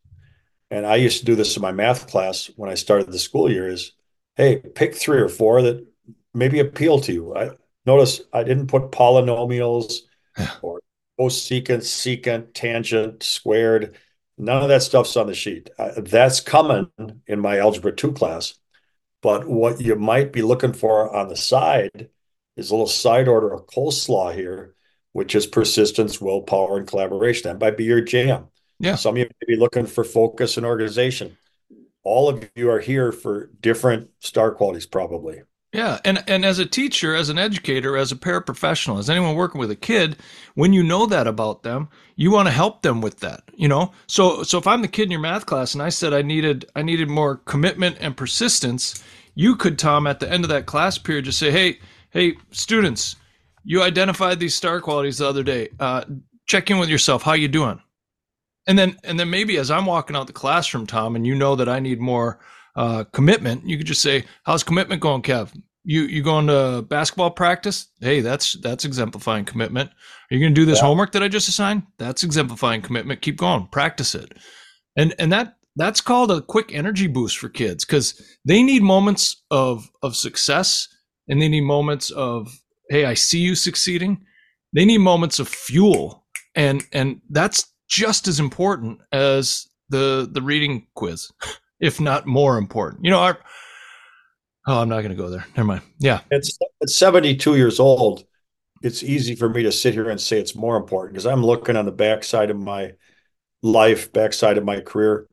And 0.71 0.87
I 0.87 0.97
used 0.97 1.21
to 1.21 1.25
do 1.25 1.35
this 1.35 1.57
in 1.57 1.63
my 1.63 1.73
math 1.73 2.09
class 2.09 2.51
when 2.57 2.71
I 2.71 2.75
started 2.75 3.11
the 3.11 3.19
school 3.19 3.51
year 3.51 3.69
is, 3.69 3.93
hey, 4.37 4.59
pick 4.59 4.95
three 4.95 5.21
or 5.21 5.29
four 5.29 5.63
that 5.63 5.87
maybe 6.35 6.61
appeal 6.61 7.01
to 7.01 7.13
you. 7.13 7.35
I 7.35 7.51
notice 7.87 8.21
I 8.33 8.45
didn't 8.45 8.67
put 8.67 8.93
polynomials 8.93 10.01
or 10.63 10.81
cosecant, 11.19 11.83
secant, 11.83 12.53
tangent, 12.53 13.23
squared. 13.23 13.97
None 14.37 14.63
of 14.63 14.69
that 14.69 14.83
stuff's 14.83 15.17
on 15.17 15.27
the 15.27 15.35
sheet. 15.35 15.71
Uh, 15.79 15.93
that's 15.97 16.41
coming 16.41 16.91
in 17.27 17.41
my 17.41 17.59
algebra 17.59 17.93
2 17.93 18.13
class. 18.13 18.55
But 19.21 19.49
what 19.49 19.81
you 19.81 19.97
might 19.97 20.33
be 20.33 20.43
looking 20.43 20.73
for 20.73 21.15
on 21.15 21.29
the 21.29 21.37
side 21.37 22.11
is 22.57 22.71
a 22.71 22.75
little 22.75 22.87
side 22.87 23.27
order 23.27 23.53
of 23.53 23.67
coleslaw 23.67 24.35
here 24.35 24.77
which 25.13 25.35
is 25.35 25.47
persistence, 25.47 26.21
willpower, 26.21 26.77
and 26.77 26.87
collaboration. 26.87 27.51
That 27.51 27.61
might 27.61 27.77
be 27.77 27.85
your 27.85 28.01
jam. 28.01 28.49
Yeah. 28.79 28.95
Some 28.95 29.15
of 29.15 29.19
you 29.19 29.25
may 29.25 29.55
be 29.55 29.61
looking 29.61 29.87
for 29.87 30.05
focus 30.05 30.57
and 30.57 30.65
organization. 30.65 31.37
All 32.05 32.29
of 32.29 32.49
you 32.55 32.71
are 32.71 32.79
here 32.79 33.13
for 33.13 33.51
different 33.61 34.11
star 34.21 34.53
qualities, 34.53 34.87
probably. 34.87 35.43
Yeah, 35.73 35.99
and 36.03 36.25
and 36.27 36.47
as 36.47 36.59
a 36.59 36.65
teacher, 36.65 37.15
as 37.15 37.29
an 37.29 37.37
educator, 37.37 37.97
as 37.99 38.11
a 38.11 38.17
paraprofessional, 38.17 38.99
as 38.99 39.11
anyone 39.11 39.35
working 39.35 39.61
with 39.61 39.71
a 39.71 39.77
kid, 39.77 40.17
when 40.55 40.73
you 40.73 40.83
know 40.83 41.05
that 41.05 41.27
about 41.27 41.63
them, 41.63 41.91
you 42.17 42.31
want 42.31 42.49
to 42.49 42.53
help 42.53 42.81
them 42.81 43.03
with 43.03 43.21
that. 43.21 43.43
You 43.55 43.69
know, 43.69 43.93
so 44.07 44.43
so 44.45 44.57
if 44.57 44.67
I'm 44.67 44.81
the 44.81 44.89
kid 44.89 45.05
in 45.05 45.11
your 45.11 45.21
math 45.21 45.45
class 45.45 45.75
and 45.75 45.83
I 45.83 45.91
said 45.91 46.15
I 46.15 46.23
needed 46.23 46.65
I 46.75 46.81
needed 46.81 47.11
more 47.11 47.37
commitment 47.37 47.99
and 48.01 48.17
persistence, 48.17 49.05
you 49.35 49.57
could 49.57 49.79
Tom 49.79 50.07
at 50.07 50.21
the 50.21 50.33
end 50.33 50.43
of 50.43 50.49
that 50.49 50.65
class 50.65 50.97
period 50.97 51.27
just 51.27 51.39
say, 51.39 51.51
hey 51.51 51.81
hey 52.11 52.39
students, 52.51 53.17
you 53.69 53.83
identified 53.83 54.41
these 54.41 54.55
star 54.55 54.81
qualities 54.81 55.19
the 55.19 55.29
other 55.29 55.43
day. 55.43 55.69
Uh, 55.79 56.03
check 56.47 56.71
in 56.71 56.79
with 56.79 56.89
yourself. 56.89 57.23
How 57.23 57.35
you 57.35 57.49
doing? 57.49 57.79
And 58.67 58.79
then, 58.79 58.97
and 59.05 59.21
then 59.21 59.29
maybe 59.29 59.59
as 59.59 59.71
I'm 59.71 59.85
walking 59.85 60.17
out 60.17 60.27
the 60.27 60.33
classroom, 60.33 60.87
Tom, 60.87 61.15
and 61.15 61.27
you 61.27 61.35
know 61.35 61.55
that 61.55 61.69
I 61.69 61.79
need 61.79 62.01
more 62.01 62.41
uh, 62.77 63.05
commitment, 63.13 63.69
you 63.69 63.77
could 63.77 63.87
just 63.87 64.01
say, 64.01 64.25
"How's 64.45 64.63
commitment 64.63 65.03
going, 65.03 65.21
Kev? 65.21 65.55
You 65.85 66.03
you 66.03 66.23
going 66.23 66.47
to 66.47 66.81
basketball 66.89 67.31
practice? 67.31 67.89
Hey, 68.01 68.23
that's 68.23 68.55
that's 68.63 68.87
exemplifying 68.87 69.45
commitment. 69.45 69.91
Are 69.91 70.35
you 70.35 70.41
going 70.41 70.55
to 70.55 70.61
do 70.61 70.65
this 70.65 70.79
yeah. 70.79 70.87
homework 70.87 71.13
that 71.13 71.23
I 71.23 71.29
just 71.29 71.49
assigned? 71.51 71.83
That's 71.99 72.25
exemplifying 72.25 72.81
commitment. 72.81 73.21
Keep 73.21 73.37
going, 73.37 73.67
practice 73.67 74.15
it." 74.15 74.33
And 74.97 75.15
and 75.19 75.31
that 75.31 75.57
that's 75.77 76.01
called 76.01 76.31
a 76.31 76.41
quick 76.41 76.73
energy 76.73 77.07
boost 77.07 77.37
for 77.37 77.51
kids 77.51 77.85
because 77.85 78.19
they 78.47 78.63
need 78.63 78.83
moments 78.83 79.43
of 79.51 79.91
of 80.03 80.17
success 80.17 80.89
and 81.29 81.43
they 81.43 81.49
need 81.49 81.63
moments 81.63 82.11
of 82.11 82.49
hey, 82.89 83.05
I 83.05 83.15
see 83.15 83.39
you 83.39 83.55
succeeding. 83.55 84.25
They 84.73 84.85
need 84.85 84.99
moments 84.99 85.39
of 85.39 85.49
fuel, 85.49 86.27
and 86.55 86.83
and 86.93 87.21
that's 87.31 87.73
just 87.89 88.29
as 88.29 88.41
important 88.41 89.01
as 89.13 89.67
the 89.89 90.29
the 90.31 90.43
reading 90.43 90.87
quiz, 90.95 91.31
if 91.81 92.01
not 92.01 92.27
more 92.27 92.59
important. 92.59 93.05
You 93.05 93.11
know, 93.11 93.21
our 93.21 93.39
oh, 94.67 94.81
I'm 94.81 94.89
not 94.89 95.01
going 95.01 95.11
to 95.11 95.23
go 95.23 95.31
there. 95.31 95.47
Never 95.57 95.67
mind. 95.67 95.83
Yeah, 95.99 96.21
it's 96.31 96.59
at 96.83 96.91
72 96.91 97.57
years 97.57 97.81
old. 97.81 98.25
It's 98.83 99.03
easy 99.03 99.35
for 99.35 99.49
me 99.49 99.65
to 99.65 99.73
sit 99.73 99.95
here 99.95 100.09
and 100.09 100.21
say 100.21 100.39
it's 100.39 100.55
more 100.55 100.77
important 100.77 101.15
because 101.15 101.27
I'm 101.27 101.45
looking 101.45 101.77
on 101.77 101.85
the 101.85 101.93
backside 101.93 102.51
of 102.51 102.59
my 102.59 102.93
life, 103.63 104.13
backside 104.13 104.57
of 104.57 104.65
my 104.65 104.81
career, 104.81 105.27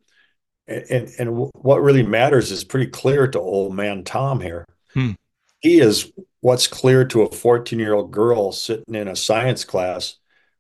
and 0.67 0.83
and, 0.89 1.09
and 1.19 1.51
what 1.53 1.81
really 1.81 2.03
matters 2.03 2.51
is 2.51 2.63
pretty 2.63 2.87
clear 2.87 3.27
to 3.27 3.39
old 3.39 3.75
man 3.75 4.03
Tom 4.03 4.39
here. 4.39 4.65
Hmm. 4.93 5.11
He 5.59 5.79
is 5.79 6.11
what's 6.45 6.67
clear 6.67 7.03
to 7.03 7.23
a 7.23 7.31
14 7.31 7.79
year 7.79 7.95
old 7.95 8.12
girl 8.12 8.51
sitting 8.51 8.93
in 8.93 9.08
a 9.08 9.15
science 9.15 9.65
class 9.65 10.17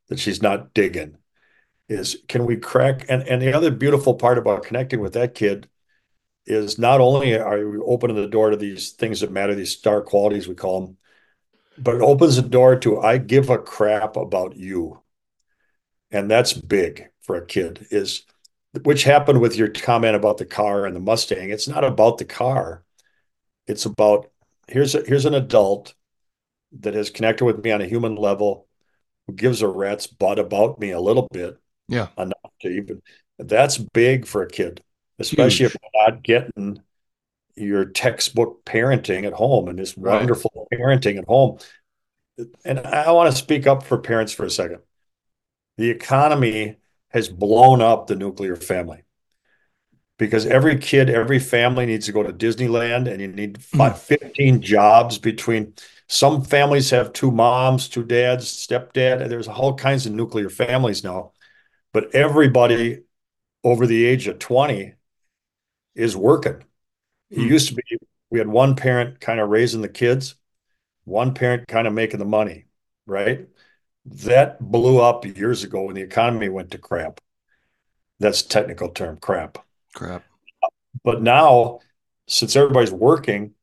that 0.09 0.17
she's 0.17 0.41
not 0.41 0.73
digging 0.73 1.15
is 1.87 2.17
can 2.27 2.43
we 2.43 2.57
crack 2.57 3.05
and, 3.07 3.21
and 3.27 3.39
the 3.39 3.53
other 3.53 3.69
beautiful 3.69 4.15
part 4.15 4.39
about 4.39 4.63
connecting 4.63 4.99
with 4.99 5.13
that 5.13 5.35
kid 5.35 5.69
is 6.47 6.79
not 6.79 7.01
only 7.01 7.37
are 7.37 7.69
we 7.69 7.77
opening 7.77 8.15
the 8.15 8.25
door 8.25 8.49
to 8.49 8.57
these 8.57 8.93
things 8.93 9.19
that 9.19 9.31
matter 9.31 9.53
these 9.53 9.77
star 9.77 10.01
qualities 10.01 10.47
we 10.47 10.55
call 10.55 10.87
them 10.87 10.97
but 11.77 11.93
it 11.93 12.01
opens 12.01 12.35
the 12.35 12.41
door 12.41 12.75
to 12.75 12.99
i 13.01 13.19
give 13.19 13.51
a 13.51 13.57
crap 13.59 14.17
about 14.17 14.55
you. 14.55 14.99
And 16.09 16.31
that's 16.31 16.53
big 16.53 17.09
for 17.21 17.35
a 17.35 17.45
kid 17.45 17.85
is 17.91 18.23
which 18.81 19.03
happened 19.03 19.39
with 19.39 19.55
your 19.55 19.67
comment 19.67 20.15
about 20.15 20.37
the 20.37 20.45
car 20.45 20.87
and 20.87 20.95
the 20.95 20.99
mustang. 20.99 21.51
It's 21.51 21.67
not 21.67 21.83
about 21.83 22.17
the 22.17 22.25
car. 22.25 22.83
It's 23.67 23.85
about 23.85 24.31
here's 24.67 24.95
a, 24.95 25.03
here's 25.05 25.25
an 25.25 25.33
adult 25.33 25.93
that 26.79 26.93
has 26.93 27.09
connected 27.09 27.45
with 27.45 27.63
me 27.63 27.71
on 27.71 27.81
a 27.81 27.87
human 27.87 28.15
level 28.15 28.67
who 29.27 29.33
gives 29.33 29.61
a 29.61 29.67
rat's 29.67 30.07
butt 30.07 30.39
about 30.39 30.79
me 30.79 30.91
a 30.91 30.99
little 30.99 31.27
bit. 31.31 31.57
Yeah. 31.87 32.07
Enough 32.17 32.51
to 32.61 32.69
even 32.69 33.01
that's 33.37 33.77
big 33.77 34.25
for 34.25 34.41
a 34.41 34.47
kid 34.47 34.81
especially 35.19 35.65
Huge. 35.65 35.75
if 35.75 35.77
you're 35.81 36.07
not 36.07 36.23
getting 36.23 36.81
your 37.55 37.85
textbook 37.85 38.65
parenting 38.65 39.25
at 39.25 39.33
home 39.33 39.67
and 39.69 39.79
this 39.79 39.97
right. 39.97 40.17
wonderful 40.17 40.67
parenting 40.73 41.17
at 41.17 41.25
home. 41.25 41.57
And 42.65 42.79
i 42.79 43.11
want 43.11 43.31
to 43.31 43.37
speak 43.37 43.65
up 43.65 43.83
for 43.83 43.97
parents 43.97 44.33
for 44.33 44.45
a 44.45 44.49
second. 44.49 44.79
The 45.77 45.89
economy 45.89 46.77
has 47.09 47.29
blown 47.29 47.81
up 47.81 48.07
the 48.07 48.15
nuclear 48.15 48.57
family 48.57 49.03
because 50.17 50.45
every 50.45 50.77
kid, 50.77 51.09
every 51.09 51.39
family 51.39 51.85
needs 51.85 52.05
to 52.05 52.11
go 52.11 52.23
to 52.23 52.31
Disneyland 52.31 53.11
and 53.11 53.21
you 53.21 53.27
need 53.27 53.61
five, 53.61 54.01
15 54.01 54.61
jobs 54.61 55.17
between 55.17 55.73
some 56.07 56.43
families 56.43 56.91
have 56.91 57.13
two 57.13 57.31
moms, 57.31 57.89
two 57.89 58.03
dads, 58.03 58.45
stepdad. 58.45 59.27
There's 59.27 59.47
all 59.47 59.75
kinds 59.75 60.05
of 60.05 60.13
nuclear 60.13 60.49
families 60.49 61.03
now. 61.03 61.31
But 61.91 62.13
everybody 62.13 63.03
over 63.63 63.87
the 63.87 64.05
age 64.05 64.27
of 64.27 64.39
20 64.39 64.93
is 65.95 66.15
working. 66.15 66.63
It 67.31 67.39
mm. 67.39 67.49
used 67.49 67.69
to 67.69 67.75
be 67.75 67.83
we 68.29 68.39
had 68.39 68.47
one 68.47 68.75
parent 68.75 69.19
kind 69.19 69.39
of 69.39 69.49
raising 69.49 69.81
the 69.81 69.89
kids, 69.89 70.35
one 71.05 71.33
parent 71.33 71.67
kind 71.67 71.87
of 71.87 71.93
making 71.93 72.19
the 72.19 72.25
money, 72.25 72.65
right? 73.05 73.47
That 74.05 74.59
blew 74.59 74.99
up 74.99 75.25
years 75.25 75.63
ago 75.63 75.83
when 75.83 75.95
the 75.95 76.01
economy 76.01 76.49
went 76.49 76.71
to 76.71 76.77
crap. 76.77 77.21
That's 78.19 78.41
technical 78.41 78.89
term, 78.89 79.17
crap. 79.17 79.64
Crap. 79.95 80.23
But 81.03 81.23
now, 81.23 81.79
since 82.27 82.55
everybody's 82.55 82.91
working, 82.91 83.53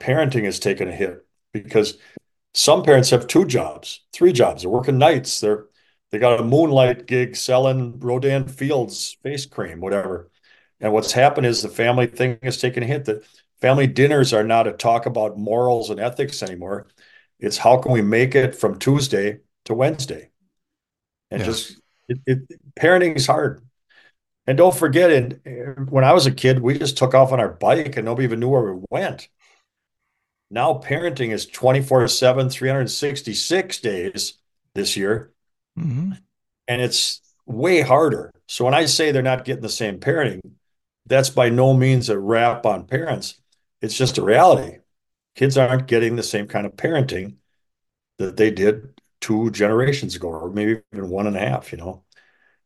parenting 0.00 0.44
has 0.44 0.58
taken 0.58 0.88
a 0.88 0.92
hit 0.92 1.24
because 1.52 1.98
some 2.54 2.82
parents 2.82 3.10
have 3.10 3.26
two 3.26 3.44
jobs, 3.44 4.00
three 4.12 4.32
jobs. 4.32 4.62
They're 4.62 4.70
working 4.70 4.98
nights. 4.98 5.40
They're 5.40 5.66
they 6.10 6.18
got 6.18 6.40
a 6.40 6.44
moonlight 6.44 7.06
gig 7.06 7.36
selling 7.36 7.98
Rodan 7.98 8.46
Fields 8.46 9.16
face 9.22 9.44
cream, 9.44 9.80
whatever. 9.80 10.30
And 10.80 10.92
what's 10.92 11.12
happened 11.12 11.46
is 11.46 11.62
the 11.62 11.68
family 11.68 12.06
thing 12.06 12.38
has 12.42 12.58
taken 12.58 12.82
a 12.82 12.86
hit. 12.86 13.06
That 13.06 13.24
family 13.60 13.86
dinners 13.86 14.32
are 14.32 14.44
not 14.44 14.68
a 14.68 14.72
talk 14.72 15.06
about 15.06 15.36
morals 15.36 15.90
and 15.90 15.98
ethics 15.98 16.42
anymore. 16.42 16.86
It's 17.40 17.58
how 17.58 17.78
can 17.78 17.92
we 17.92 18.02
make 18.02 18.34
it 18.34 18.54
from 18.54 18.78
Tuesday 18.78 19.40
to 19.64 19.74
Wednesday, 19.74 20.30
and 21.30 21.40
yeah. 21.40 21.46
just 21.46 21.80
it, 22.08 22.18
it, 22.26 22.38
parenting 22.78 23.16
is 23.16 23.26
hard. 23.26 23.65
And 24.46 24.56
don't 24.56 24.74
forget, 24.74 25.10
and 25.10 25.90
when 25.90 26.04
I 26.04 26.12
was 26.12 26.26
a 26.26 26.30
kid, 26.30 26.60
we 26.60 26.78
just 26.78 26.96
took 26.96 27.14
off 27.14 27.32
on 27.32 27.40
our 27.40 27.52
bike 27.52 27.96
and 27.96 28.04
nobody 28.04 28.24
even 28.24 28.40
knew 28.40 28.48
where 28.48 28.74
we 28.74 28.84
went. 28.90 29.28
Now 30.50 30.74
parenting 30.74 31.32
is 31.32 31.46
24 31.46 32.06
7, 32.06 32.48
366 32.48 33.78
days. 33.80 34.34
this 34.74 34.96
year. 34.96 35.32
Mm-hmm. 35.76 36.12
And 36.68 36.82
it's 36.82 37.20
way 37.46 37.80
harder. 37.80 38.32
So 38.46 38.64
when 38.64 38.74
I 38.74 38.84
say 38.84 39.10
they're 39.10 39.22
not 39.22 39.44
getting 39.44 39.62
the 39.62 39.68
same 39.68 39.98
parenting, 39.98 40.40
that's 41.06 41.30
by 41.30 41.48
no 41.48 41.74
means 41.74 42.08
a 42.08 42.18
rap 42.18 42.66
on 42.66 42.86
parents. 42.86 43.40
It's 43.80 43.96
just 43.96 44.18
a 44.18 44.22
reality. 44.22 44.78
Kids 45.34 45.58
aren't 45.58 45.86
getting 45.88 46.16
the 46.16 46.22
same 46.22 46.46
kind 46.46 46.66
of 46.66 46.76
parenting 46.76 47.36
that 48.18 48.36
they 48.36 48.50
did 48.50 49.00
two 49.20 49.50
generations 49.50 50.16
ago, 50.16 50.28
or 50.28 50.50
maybe 50.50 50.80
even 50.92 51.08
one 51.08 51.26
and 51.26 51.36
a 51.36 51.40
half, 51.40 51.72
you 51.72 51.78
know. 51.78 52.04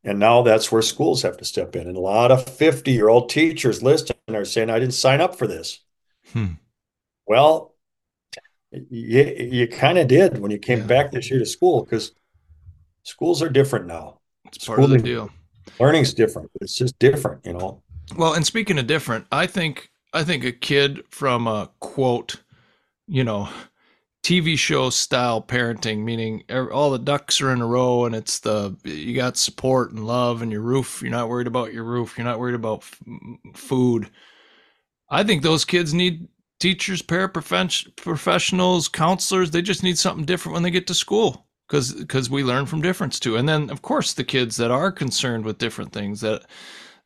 And 0.02 0.18
now 0.18 0.42
that's 0.42 0.72
where 0.72 0.82
schools 0.82 1.22
have 1.22 1.36
to 1.38 1.44
step 1.44 1.76
in. 1.76 1.86
And 1.86 1.96
a 1.96 2.00
lot 2.00 2.30
of 2.30 2.48
50 2.48 2.90
year 2.90 3.08
old 3.08 3.28
teachers 3.28 3.82
listening 3.82 4.16
are 4.28 4.44
saying, 4.44 4.70
I 4.70 4.78
didn't 4.78 4.94
sign 4.94 5.20
up 5.20 5.36
for 5.36 5.46
this. 5.46 5.80
Hmm. 6.32 6.52
Well, 7.26 7.74
you, 8.72 9.24
you 9.50 9.68
kind 9.68 9.98
of 9.98 10.08
did 10.08 10.38
when 10.38 10.50
you 10.50 10.58
came 10.58 10.80
yeah. 10.80 10.86
back 10.86 11.10
this 11.10 11.30
year 11.30 11.38
to 11.38 11.46
school 11.46 11.84
because 11.84 12.12
schools 13.02 13.42
are 13.42 13.48
different 13.48 13.86
now. 13.86 14.20
It's 14.46 14.64
part 14.64 14.78
Schooling, 14.78 14.96
of 14.96 15.02
the 15.02 15.08
deal. 15.08 15.30
Learning's 15.78 16.14
different. 16.14 16.50
It's 16.60 16.76
just 16.76 16.98
different, 16.98 17.44
you 17.44 17.52
know. 17.52 17.82
Well, 18.16 18.34
and 18.34 18.46
speaking 18.46 18.78
of 18.78 18.86
different, 18.86 19.26
I 19.30 19.46
think 19.46 19.90
I 20.12 20.24
think 20.24 20.44
a 20.44 20.52
kid 20.52 21.04
from 21.10 21.46
a 21.46 21.70
quote, 21.78 22.42
you 23.06 23.22
know, 23.22 23.48
TV 24.22 24.58
show 24.58 24.90
style 24.90 25.40
parenting, 25.40 26.04
meaning 26.04 26.42
all 26.50 26.90
the 26.90 26.98
ducks 26.98 27.40
are 27.40 27.52
in 27.52 27.62
a 27.62 27.66
row 27.66 28.04
and 28.04 28.14
it's 28.14 28.40
the 28.40 28.76
you 28.84 29.14
got 29.14 29.38
support 29.38 29.92
and 29.92 30.06
love 30.06 30.42
and 30.42 30.52
your 30.52 30.60
roof. 30.60 31.00
You're 31.00 31.10
not 31.10 31.28
worried 31.28 31.46
about 31.46 31.72
your 31.72 31.84
roof. 31.84 32.18
You're 32.18 32.26
not 32.26 32.38
worried 32.38 32.54
about 32.54 32.80
f- 32.80 33.00
food. 33.54 34.10
I 35.08 35.24
think 35.24 35.42
those 35.42 35.64
kids 35.64 35.94
need 35.94 36.28
teachers, 36.60 37.00
paraprofessionals, 37.02 38.92
counselors. 38.92 39.50
They 39.50 39.62
just 39.62 39.82
need 39.82 39.98
something 39.98 40.26
different 40.26 40.54
when 40.54 40.62
they 40.62 40.70
get 40.70 40.86
to 40.88 40.94
school 40.94 41.46
because 41.66 41.94
because 41.94 42.28
we 42.28 42.44
learn 42.44 42.66
from 42.66 42.82
difference 42.82 43.18
too. 43.18 43.36
And 43.36 43.48
then 43.48 43.70
of 43.70 43.80
course 43.80 44.12
the 44.12 44.24
kids 44.24 44.56
that 44.58 44.70
are 44.70 44.92
concerned 44.92 45.46
with 45.46 45.56
different 45.58 45.92
things 45.92 46.20
that 46.20 46.44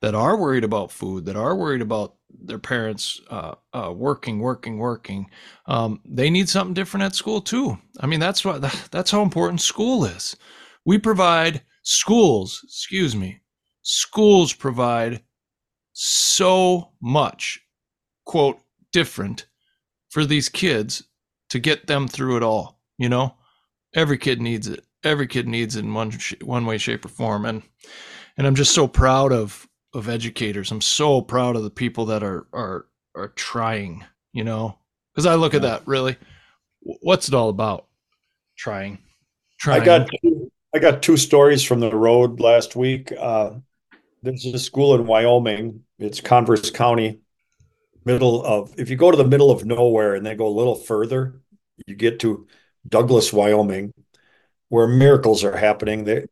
that 0.04 0.14
are 0.14 0.36
worried 0.36 0.64
about 0.64 0.92
food, 0.92 1.24
that 1.24 1.34
are 1.34 1.56
worried 1.56 1.80
about 1.80 2.16
their 2.28 2.58
parents 2.58 3.22
uh, 3.30 3.54
uh, 3.72 3.90
working, 3.90 4.38
working, 4.38 4.76
working. 4.76 5.30
Um, 5.64 6.02
they 6.04 6.28
need 6.28 6.50
something 6.50 6.74
different 6.74 7.04
at 7.04 7.14
school 7.14 7.40
too. 7.40 7.78
I 8.00 8.06
mean, 8.06 8.20
that's 8.20 8.44
what 8.44 8.60
that's 8.90 9.10
how 9.10 9.22
important 9.22 9.62
school 9.62 10.04
is. 10.04 10.36
We 10.84 10.98
provide 10.98 11.62
schools, 11.84 12.60
excuse 12.64 13.16
me, 13.16 13.40
schools 13.80 14.52
provide 14.52 15.22
so 15.94 16.90
much, 17.00 17.60
quote, 18.26 18.58
different 18.92 19.46
for 20.10 20.26
these 20.26 20.50
kids 20.50 21.02
to 21.48 21.58
get 21.58 21.86
them 21.86 22.08
through 22.08 22.36
it 22.36 22.42
all. 22.42 22.78
You 22.98 23.08
know, 23.08 23.36
every 23.94 24.18
kid 24.18 24.42
needs 24.42 24.68
it. 24.68 24.84
Every 25.02 25.26
kid 25.26 25.48
needs 25.48 25.76
it 25.76 25.84
in 25.86 25.94
one 25.94 26.12
one 26.42 26.66
way, 26.66 26.76
shape, 26.76 27.06
or 27.06 27.08
form. 27.08 27.46
And 27.46 27.62
and 28.36 28.46
I'm 28.46 28.54
just 28.54 28.74
so 28.74 28.86
proud 28.86 29.32
of 29.32 29.66
of 29.94 30.08
educators. 30.08 30.70
I'm 30.70 30.80
so 30.80 31.22
proud 31.22 31.56
of 31.56 31.62
the 31.62 31.70
people 31.70 32.06
that 32.06 32.22
are 32.22 32.46
are 32.52 32.86
are 33.14 33.28
trying, 33.28 34.04
you 34.32 34.44
know. 34.44 34.78
Cuz 35.14 35.26
I 35.26 35.34
look 35.36 35.54
at 35.54 35.62
that 35.62 35.86
really 35.86 36.16
what's 36.84 37.28
it 37.28 37.34
all 37.34 37.48
about? 37.48 37.86
Trying. 38.56 38.98
Trying. 39.58 39.82
I 39.82 39.84
got 39.84 40.08
two, 40.22 40.50
I 40.74 40.78
got 40.78 41.02
two 41.02 41.16
stories 41.16 41.62
from 41.62 41.80
the 41.80 41.94
road 41.94 42.40
last 42.40 42.76
week. 42.76 43.12
Uh, 43.18 43.52
there's 44.22 44.44
a 44.46 44.58
school 44.58 44.94
in 44.94 45.06
Wyoming. 45.06 45.82
It's 45.98 46.20
Converse 46.20 46.70
County, 46.70 47.20
middle 48.04 48.44
of 48.44 48.74
if 48.78 48.90
you 48.90 48.96
go 48.96 49.10
to 49.10 49.16
the 49.16 49.26
middle 49.26 49.50
of 49.50 49.64
nowhere 49.64 50.14
and 50.14 50.24
then 50.24 50.36
go 50.36 50.46
a 50.46 50.48
little 50.48 50.74
further, 50.74 51.40
you 51.86 51.94
get 51.94 52.20
to 52.20 52.46
Douglas, 52.88 53.32
Wyoming, 53.32 53.92
where 54.68 54.86
miracles 54.86 55.44
are 55.44 55.56
happening. 55.56 56.04
They 56.04 56.26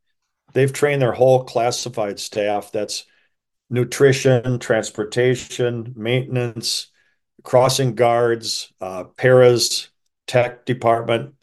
they've 0.53 0.73
trained 0.73 1.03
their 1.03 1.13
whole 1.13 1.45
classified 1.45 2.19
staff. 2.19 2.73
That's 2.73 3.05
nutrition, 3.73 4.59
transportation, 4.59 5.95
maintenance, 5.97 6.89
crossing 7.43 7.95
guards, 7.95 8.73
uh, 8.81 9.05
paras, 9.05 9.89
tech 10.27 10.67
department. 10.67 11.35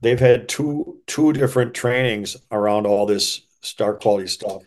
They've 0.00 0.20
had 0.20 0.48
two 0.48 1.00
two 1.06 1.32
different 1.32 1.74
trainings 1.74 2.36
around 2.50 2.86
all 2.86 3.06
this 3.06 3.42
star 3.60 3.94
quality 3.94 4.28
stuff. 4.28 4.62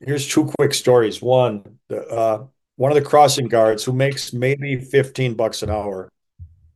Here's 0.00 0.28
two 0.28 0.50
quick 0.58 0.74
stories. 0.74 1.20
One, 1.20 1.78
uh, 1.90 2.44
one 2.76 2.92
of 2.92 2.96
the 2.96 3.08
crossing 3.08 3.48
guards 3.48 3.84
who 3.84 3.92
makes 3.92 4.32
maybe 4.32 4.76
15 4.76 5.34
bucks 5.34 5.62
an 5.62 5.70
hour 5.70 6.10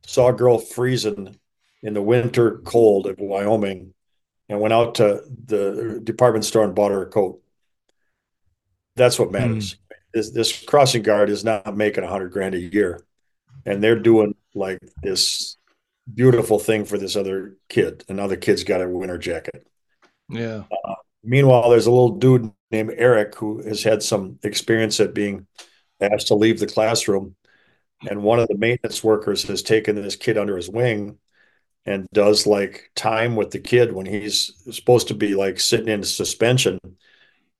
saw 0.05 0.29
a 0.29 0.33
girl 0.33 0.57
freezing 0.59 1.37
in 1.83 1.93
the 1.93 2.01
winter 2.01 2.59
cold 2.65 3.07
of 3.07 3.19
Wyoming 3.19 3.93
and 4.49 4.59
went 4.59 4.73
out 4.73 4.95
to 4.95 5.23
the 5.45 5.99
department 6.03 6.45
store 6.45 6.63
and 6.63 6.75
bought 6.75 6.91
her 6.91 7.03
a 7.03 7.09
coat. 7.09 7.41
That's 8.97 9.19
what 9.19 9.31
matters. 9.31 9.75
Mm. 9.75 9.77
This 10.13 10.31
this 10.31 10.63
crossing 10.65 11.03
guard 11.03 11.29
is 11.29 11.43
not 11.43 11.77
making 11.77 12.03
a 12.03 12.07
hundred 12.07 12.31
grand 12.31 12.55
a 12.55 12.59
year, 12.59 13.05
and 13.65 13.83
they're 13.83 13.99
doing 13.99 14.35
like 14.55 14.79
this 15.03 15.57
beautiful 16.11 16.59
thing 16.59 16.85
for 16.85 16.97
this 16.97 17.15
other 17.15 17.57
kid. 17.69 18.03
Another 18.09 18.35
kid's 18.35 18.63
got 18.63 18.81
a 18.81 18.89
winter 18.89 19.17
jacket. 19.17 19.67
Yeah. 20.29 20.63
Uh, 20.71 20.95
meanwhile, 21.23 21.69
there's 21.69 21.85
a 21.85 21.91
little 21.91 22.17
dude 22.17 22.51
named 22.71 22.93
Eric 22.97 23.35
who 23.35 23.61
has 23.61 23.83
had 23.83 24.01
some 24.01 24.39
experience 24.43 24.99
at 24.99 25.13
being 25.13 25.45
asked 26.01 26.27
to 26.27 26.35
leave 26.35 26.59
the 26.59 26.67
classroom, 26.67 27.35
and 28.09 28.23
one 28.23 28.39
of 28.39 28.47
the 28.47 28.57
maintenance 28.57 29.03
workers 29.03 29.43
has 29.43 29.61
taken 29.61 29.95
this 29.95 30.15
kid 30.15 30.37
under 30.37 30.55
his 30.55 30.69
wing 30.69 31.19
and 31.85 32.07
does 32.11 32.47
like 32.47 32.91
time 32.95 33.35
with 33.35 33.51
the 33.51 33.59
kid 33.59 33.93
when 33.93 34.05
he's 34.05 34.53
supposed 34.71 35.07
to 35.07 35.13
be 35.13 35.35
like 35.35 35.59
sitting 35.59 35.87
in 35.87 36.03
suspension 36.03 36.79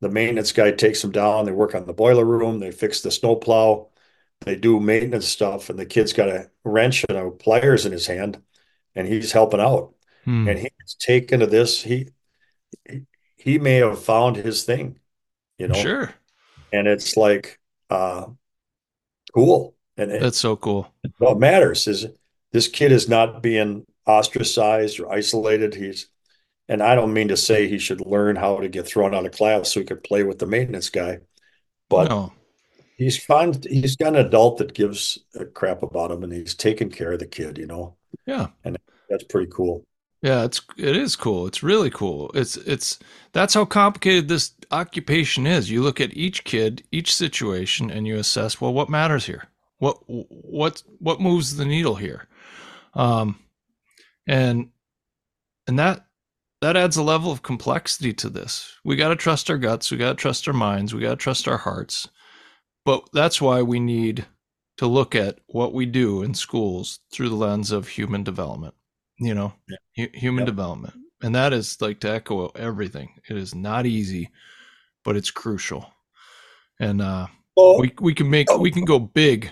the 0.02 0.10
maintenance 0.10 0.52
guy 0.52 0.72
takes 0.72 1.02
them 1.02 1.12
down. 1.12 1.46
They 1.46 1.52
work 1.52 1.76
on 1.76 1.86
the 1.86 1.94
boiler 1.94 2.26
room. 2.26 2.60
They 2.60 2.72
fix 2.72 3.02
the 3.02 3.12
snowplow. 3.12 3.90
They 4.42 4.56
do 4.56 4.80
maintenance 4.80 5.28
stuff, 5.28 5.70
and 5.70 5.80
the 5.80 5.86
kid's 5.86 6.14
got 6.14 6.30
a 6.30 6.50
wrench 6.64 7.04
and 7.10 7.18
a 7.18 7.32
pliers 7.32 7.86
in 7.86 7.92
his 7.92 8.06
hand, 8.06 8.42
and 8.94 9.08
he's 9.08 9.32
helping 9.32 9.60
out. 9.60 9.94
Hmm. 10.26 10.48
And 10.48 10.60
he's 10.60 10.96
taken 11.00 11.40
to 11.40 11.48
this. 11.48 11.82
He 11.82 12.10
he 13.36 13.58
may 13.58 13.78
have 13.78 14.04
found 14.04 14.36
his 14.36 14.64
thing, 14.64 15.00
you 15.58 15.68
know. 15.68 15.74
Sure. 15.74 16.14
And 16.72 16.88
it's 16.88 17.18
like 17.18 17.60
uh, 17.90 18.26
cool. 19.34 19.76
And 19.96 20.12
it, 20.12 20.22
that's 20.22 20.38
so 20.38 20.56
cool. 20.56 20.94
What 21.18 21.40
matters 21.40 21.88
is 21.88 22.06
this 22.52 22.68
kid 22.68 22.92
is 22.92 23.10
not 23.10 23.42
being 23.42 23.86
ostracized 24.06 25.00
or 25.00 25.12
isolated. 25.12 25.74
He's 25.74 26.08
and 26.70 26.84
I 26.84 26.96
don't 26.96 27.14
mean 27.14 27.30
to 27.30 27.38
say 27.38 27.68
he 27.68 27.80
should 27.80 28.02
learn 28.02 28.36
how 28.36 28.58
to 28.58 28.68
get 28.68 28.88
thrown 28.88 29.16
out 29.16 29.26
of 29.26 29.32
class 29.32 29.72
so 29.72 29.80
he 29.80 29.86
could 29.86 30.04
play 30.04 30.24
with 30.24 30.40
the 30.40 30.46
maintenance 30.46 30.90
guy, 30.90 31.20
but 31.90 32.10
no. 32.10 32.34
he's 32.98 33.24
fine. 33.24 33.54
He's 33.64 33.96
got 33.96 34.16
an 34.16 34.26
adult 34.26 34.58
that 34.58 34.74
gives 34.74 35.20
a 35.36 35.46
crap 35.46 35.84
about 35.84 36.12
him, 36.12 36.24
and 36.24 36.34
he's 36.34 36.56
taking 36.56 36.90
care 36.90 37.14
of 37.14 37.20
the 37.20 37.28
kid. 37.28 37.58
You 37.58 37.68
know. 37.68 37.96
Yeah, 38.26 38.48
and 38.64 38.78
that's 39.10 39.24
pretty 39.24 39.52
cool. 39.52 39.86
Yeah, 40.22 40.44
it's 40.44 40.62
it 40.78 40.98
is 40.98 41.16
cool. 41.16 41.48
It's 41.48 41.64
really 41.64 41.90
cool. 41.90 42.32
It's 42.34 42.58
it's 42.58 43.00
that's 43.34 43.54
how 43.54 43.66
complicated 43.66 44.28
this 44.28 44.52
occupation 44.72 45.46
is. 45.46 45.70
You 45.70 45.84
look 45.84 46.02
at 46.02 46.16
each 46.18 46.44
kid, 46.44 46.84
each 46.92 47.16
situation, 47.16 47.92
and 47.92 48.08
you 48.08 48.18
assess 48.18 48.60
well 48.60 48.74
what 48.74 48.90
matters 48.90 49.26
here. 49.26 49.48
What 49.78 49.98
what 50.08 50.82
what 51.00 51.22
moves 51.22 51.56
the 51.56 51.66
needle 51.66 51.96
here, 51.96 52.28
um, 52.96 53.40
and 54.26 54.70
and 55.68 55.78
that 55.78 56.07
that 56.62 56.78
adds 56.78 56.98
a 56.98 57.04
level 57.04 57.32
of 57.32 57.44
complexity 57.44 58.14
to 58.14 58.30
this. 58.30 58.74
We 58.84 58.96
got 58.96 59.10
to 59.10 59.16
trust 59.16 59.50
our 59.50 59.58
guts, 59.58 59.92
we 59.92 59.98
got 59.98 60.10
to 60.10 60.16
trust 60.16 60.48
our 60.48 60.54
minds, 60.54 60.94
we 60.94 61.02
got 61.02 61.12
to 61.12 61.16
trust 61.16 61.48
our 61.48 61.58
hearts. 61.58 62.08
But 62.86 63.08
that's 63.14 63.42
why 63.42 63.62
we 63.62 63.80
need 63.80 64.26
to 64.78 64.88
look 64.88 65.16
at 65.16 65.40
what 65.48 65.74
we 65.74 65.86
do 65.86 66.24
in 66.24 66.34
schools 66.34 67.00
through 67.12 67.30
the 67.30 67.36
lens 67.36 67.72
of 67.72 67.88
human 67.88 68.24
development, 68.24 68.76
you 69.20 69.34
know, 69.34 69.54
yeah. 69.96 70.08
human 70.14 70.42
yep. 70.42 70.48
development. 70.48 70.94
And 71.22 71.36
that 71.36 71.52
is 71.52 71.82
like 71.82 72.00
to 72.02 72.12
echo 72.12 72.48
everything. 72.50 73.10
It 73.30 73.38
is 73.38 73.54
not 73.54 73.86
easy, 73.86 74.30
but 75.04 75.16
it's 75.16 75.32
crucial. 75.32 75.92
And 76.80 77.02
uh 77.02 77.28
we 77.56 77.92
we 78.00 78.14
can 78.14 78.30
make 78.30 78.52
we 78.60 78.70
can 78.70 78.86
go 78.86 79.00
big 79.00 79.50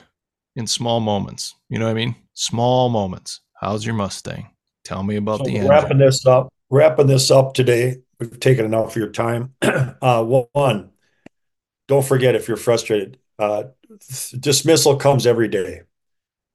in 0.56 0.68
small 0.68 1.00
moments. 1.00 1.56
You 1.70 1.80
know 1.80 1.86
what 1.86 1.92
I 1.92 1.96
mean? 1.96 2.16
Small 2.36 2.90
moments. 2.90 3.42
How's 3.60 3.84
your 3.84 3.96
Mustang? 3.96 4.52
Tell 4.84 5.02
me 5.02 5.16
about 5.16 5.40
so 5.40 5.46
the 5.46 5.68
wrapping 5.68 5.94
engine. 5.94 6.06
this 6.06 6.26
up 6.28 6.54
wrapping 6.70 7.08
this 7.08 7.32
up 7.32 7.54
today. 7.54 8.02
We've 8.20 8.40
taken 8.40 8.66
enough 8.66 8.92
of 8.92 8.96
your 8.96 9.12
time. 9.12 9.54
uh, 9.62 10.24
one, 10.24 10.92
don't 11.88 12.06
forget 12.06 12.36
if 12.36 12.48
you're 12.48 12.58
frustrated, 12.58 13.20
uh, 13.38 13.66
dismissal 14.40 14.96
comes 14.96 15.28
every 15.28 15.48
day. 15.48 15.82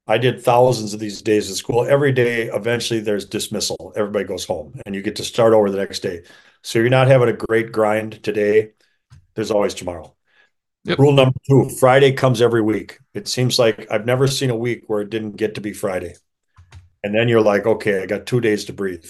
I 0.07 0.19
did 0.19 0.43
thousands 0.43 0.93
of 0.93 0.99
these 0.99 1.23
days 1.23 1.49
in 1.49 1.55
school. 1.55 1.87
Every 1.87 2.11
day, 2.11 2.49
eventually, 2.49 3.01
there's 3.01 3.27
dismissal. 3.27 3.93
Everybody 3.95 4.25
goes 4.25 4.45
home, 4.45 4.81
and 4.85 4.95
you 4.95 5.03
get 5.03 5.17
to 5.17 5.25
start 5.25 5.53
over 5.53 5.71
the 5.71 5.77
next 5.77 6.01
day. 6.01 6.23
So 6.63 6.79
you're 6.79 6.89
not 6.89 7.07
having 7.07 7.29
a 7.29 7.33
great 7.33 7.71
grind 7.71 8.23
today. 8.25 8.73
There's 9.35 9.53
always 9.53 9.75
tomorrow. 9.75 10.15
Yep. 10.85 10.99
Rule 10.99 11.13
number 11.13 11.39
two: 11.49 11.69
Friday 11.79 12.13
comes 12.13 12.43
every 12.43 12.63
week. 12.63 12.99
It 13.15 13.29
seems 13.29 13.59
like 13.59 13.87
I've 13.91 14.07
never 14.07 14.27
seen 14.27 14.51
a 14.51 14.57
week 14.57 14.85
where 14.89 15.03
it 15.03 15.11
didn't 15.11 15.37
get 15.37 15.55
to 15.57 15.61
be 15.61 15.73
Friday, 15.73 16.15
and 17.05 17.15
then 17.15 17.29
you're 17.29 17.43
like, 17.43 17.67
okay, 17.67 18.03
I 18.03 18.07
got 18.07 18.27
two 18.27 18.41
days 18.41 18.65
to 18.65 18.73
breathe 18.73 19.09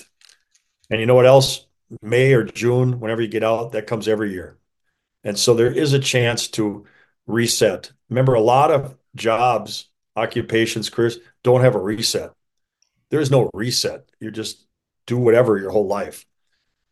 And 0.91 1.01
you 1.01 1.07
know 1.07 1.15
what 1.15 1.27
else? 1.27 1.67
May 2.03 2.35
or 2.35 2.45
June, 2.45 3.01
whenever 3.01 3.23
you 3.23 3.29
get 3.29 3.45
out, 3.45 3.73
that 3.73 3.87
comes 3.87 4.09
every 4.09 4.33
year. 4.33 4.59
And 5.25 5.39
so 5.39 5.55
there 5.55 5.73
is 5.73 5.93
a 5.93 5.99
chance 5.99 6.49
to 6.49 6.87
reset. 7.27 7.93
Remember, 8.09 8.35
a 8.35 8.41
lot 8.41 8.71
of 8.71 8.97
jobs, 9.15 9.89
occupations, 10.17 10.91
careers 10.91 11.19
don't 11.43 11.63
have 11.63 11.75
a 11.75 11.81
reset. 11.81 12.33
There 13.11 13.21
is 13.21 13.31
no 13.31 13.51
reset. 13.55 14.09
You 14.21 14.31
just 14.31 14.67
do 15.07 15.19
whatever 15.19 15.59
your 15.59 15.71
whole 15.71 15.87
life. 15.87 16.27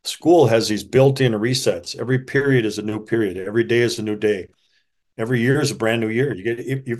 School 0.04 0.46
has 0.46 0.68
these 0.68 0.84
built-in 0.84 1.32
resets. 1.32 1.98
Every 1.98 2.20
period 2.20 2.64
is 2.64 2.78
a 2.78 2.82
new 2.82 3.04
period. 3.04 3.37
Every 3.37 3.64
day 3.64 3.80
is 3.80 3.98
a 3.98 4.02
new 4.02 4.16
day. 4.16 4.48
Every 5.16 5.40
year 5.40 5.61
is 5.61 5.70
a 5.70 5.76
brand 5.76 6.00
new 6.00 6.08
year. 6.08 6.34
You 6.34 6.42
get 6.42 6.87
you 6.87 6.98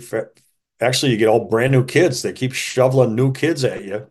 actually 0.81 1.13
you 1.13 1.17
get 1.17 1.29
all 1.29 1.47
brand 1.47 1.71
new 1.71 1.85
kids. 1.85 2.21
They 2.21 2.33
keep 2.33 2.53
shoveling 2.53 3.15
new 3.15 3.31
kids 3.31 3.63
at 3.63 3.85
you, 3.85 4.07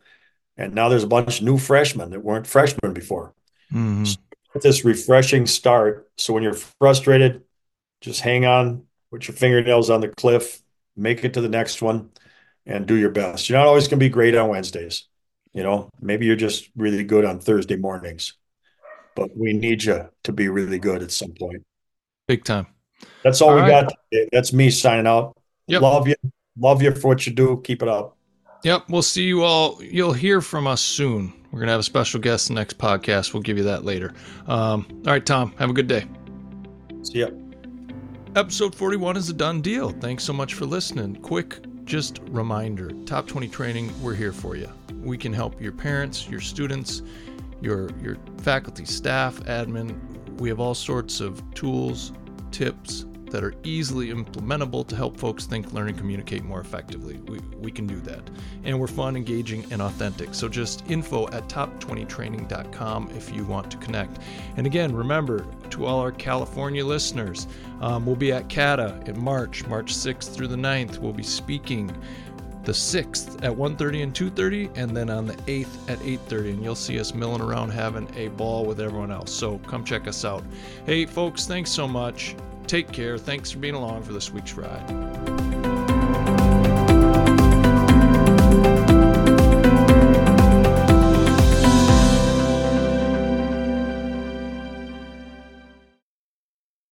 and 0.59 0.75
now 0.75 0.89
there's 0.89 1.05
a 1.05 1.09
bunch 1.09 1.39
of 1.39 1.47
new 1.47 1.57
freshmen 1.57 2.11
that 2.11 2.21
weren't 2.21 2.47
freshmen 2.47 2.93
before. 2.93 3.33
Mm-hmm. 3.73 4.05
So 4.05 4.19
this 4.61 4.85
refreshing 4.85 5.47
start. 5.47 6.11
So 6.17 6.33
when 6.35 6.43
you're 6.43 6.53
frustrated, 6.53 7.43
just 8.01 8.21
hang 8.21 8.45
on, 8.45 8.83
put 9.11 9.29
your 9.29 9.37
fingernails 9.37 9.89
on 9.89 10.01
the 10.01 10.09
cliff, 10.09 10.61
make 10.97 11.25
it 11.25 11.35
to 11.35 11.41
the 11.41 11.49
next 11.49 11.81
one, 11.81 12.11
and 12.67 12.87
do 12.87 12.97
your 12.97 13.11
best. 13.11 13.49
You're 13.49 13.59
not 13.59 13.69
always 13.69 13.87
going 13.87 14.01
to 14.01 14.05
be 14.05 14.11
great 14.11 14.35
on 14.35 14.49
Wednesdays. 14.49 15.05
You 15.55 15.63
know, 15.63 15.89
maybe 16.01 16.27
you're 16.27 16.37
just 16.37 16.69
really 16.77 17.05
good 17.05 17.25
on 17.25 17.41
Thursday 17.41 17.77
mornings, 17.77 18.35
but 19.15 19.37
we 19.37 19.53
need 19.53 19.85
you 19.85 20.09
to 20.25 20.33
be 20.33 20.49
really 20.49 20.79
good 20.79 21.03
at 21.03 21.11
some 21.11 21.33
point. 21.33 21.65
Big 22.27 22.45
time. 22.45 22.67
That's 23.23 23.41
all, 23.41 23.51
all 23.51 23.55
we 23.57 23.63
right. 23.63 23.87
got. 23.87 23.95
Today. 24.13 24.29
That's 24.33 24.53
me 24.53 24.71
signing 24.71 25.07
out. 25.07 25.37
Yep. 25.69 25.83
Love 25.83 26.09
you. 26.09 26.17
Love 26.59 26.83
you 26.83 26.95
for 26.95 27.09
what 27.09 27.27
you 27.27 27.33
do. 27.33 27.61
Keep 27.65 27.83
it 27.83 27.89
up. 27.89 28.18
Yep. 28.65 28.85
We'll 28.89 29.03
see 29.03 29.25
you 29.25 29.43
all. 29.43 29.83
You'll 29.83 30.13
hear 30.13 30.41
from 30.41 30.67
us 30.67 30.81
soon. 30.81 31.33
We're 31.51 31.61
going 31.61 31.69
to 31.69 31.73
have 31.73 31.81
a 31.81 31.85
special 31.85 32.21
guest 32.21 32.49
the 32.49 32.55
next 32.55 32.77
podcast. 32.77 33.33
We'll 33.33 33.43
give 33.43 33.57
you 33.57 33.65
that 33.65 33.85
later. 33.85 34.13
Um, 34.47 34.87
all 35.07 35.13
right, 35.13 35.25
Tom, 35.25 35.55
have 35.59 35.71
a 35.71 35.73
good 35.73 35.87
day. 35.89 36.05
See 37.03 37.21
ya. 37.21 37.29
Episode 38.37 38.75
41 38.75 39.17
is 39.17 39.31
a 39.31 39.33
done 39.33 39.63
deal. 39.63 39.91
Thanks 39.91 40.25
so 40.25 40.33
much 40.33 40.55
for 40.55 40.67
listening. 40.67 41.17
Quick, 41.17 41.85
just 41.85 42.21
reminder 42.29 42.91
Top 43.07 43.27
20 43.27 43.49
Training, 43.49 43.91
we're 44.03 44.15
here 44.15 44.33
for 44.33 44.57
you. 44.57 44.69
We 45.01 45.17
can 45.17 45.33
help 45.33 45.61
your 45.61 45.73
parents, 45.73 46.29
your 46.29 46.41
students, 46.41 47.03
your, 47.63 47.89
your 48.03 48.19
faculty, 48.43 48.85
staff, 48.85 49.41
admin. 49.45 49.99
We 50.39 50.51
have 50.51 50.61
all 50.61 50.75
sorts 50.75 51.21
of 51.21 51.43
tools, 51.55 52.13
tips, 52.51 53.07
that 53.31 53.45
are 53.45 53.55
easily 53.65 54.09
implementable 54.09 54.87
to 54.87 54.97
help 54.97 55.17
folks 55.17 55.47
think, 55.47 55.73
learn, 55.73 55.89
and 55.89 55.99
communicate 55.99 56.45
more 56.45 56.61
effectively. 56.61 57.19
We, 57.27 57.39
we 57.57 57.71
can 57.71 57.87
do 57.87 58.01
that. 58.01 58.23
And 58.65 58.79
we're 58.79 58.87
fun, 58.87 59.17
engaging, 59.17 59.65
and 59.71 59.83
authentic. 59.83 60.35
So 60.35 60.49
just 60.49 60.89
info 60.91 61.27
at 61.29 61.49
top20training.com 61.49 63.11
if 63.17 63.35
you 63.35 63.45
want 63.45 63.71
to 63.71 63.77
connect. 63.79 64.19
And 64.57 64.67
again, 64.67 64.95
remember 64.95 65.47
to 65.71 65.87
all 65.87 66.01
our 66.01 66.13
California 66.13 66.85
listeners, 66.85 67.47
um, 67.81 68.07
we'll 68.07 68.17
be 68.17 68.33
at 68.33 68.49
CADA 68.49 69.03
in 69.07 69.19
March, 69.23 69.67
March 69.67 69.95
6th 69.95 70.35
through 70.35 70.49
the 70.49 70.57
9th. 70.57 70.99
We'll 70.99 71.13
be 71.13 71.23
speaking 71.23 71.95
the 72.65 72.73
6th 72.73 73.43
at 73.43 73.51
1.30 73.51 74.03
and 74.03 74.15
2.30 74.15 74.77
and 74.77 74.95
then 74.95 75.09
on 75.09 75.27
the 75.27 75.33
8th 75.33 75.91
at 75.91 75.99
8.30 76.01 76.51
and 76.51 76.63
you'll 76.63 76.75
see 76.75 77.01
us 77.01 77.15
milling 77.15 77.41
around 77.41 77.71
having 77.71 78.07
a 78.15 78.29
ball 78.29 78.67
with 78.67 78.79
everyone 78.79 79.11
else 79.11 79.33
so 79.33 79.57
come 79.61 79.83
check 79.83 80.07
us 80.07 80.23
out 80.23 80.45
hey 80.85 81.07
folks 81.07 81.47
thanks 81.47 81.71
so 81.71 81.89
much 81.89 82.37
Take 82.69 82.93
care. 82.93 83.17
Thanks 83.17 83.51
for 83.51 83.59
being 83.59 83.75
along 83.75 84.03
for 84.03 84.13
this 84.13 84.31
week's 84.31 84.53
ride. 84.53 85.28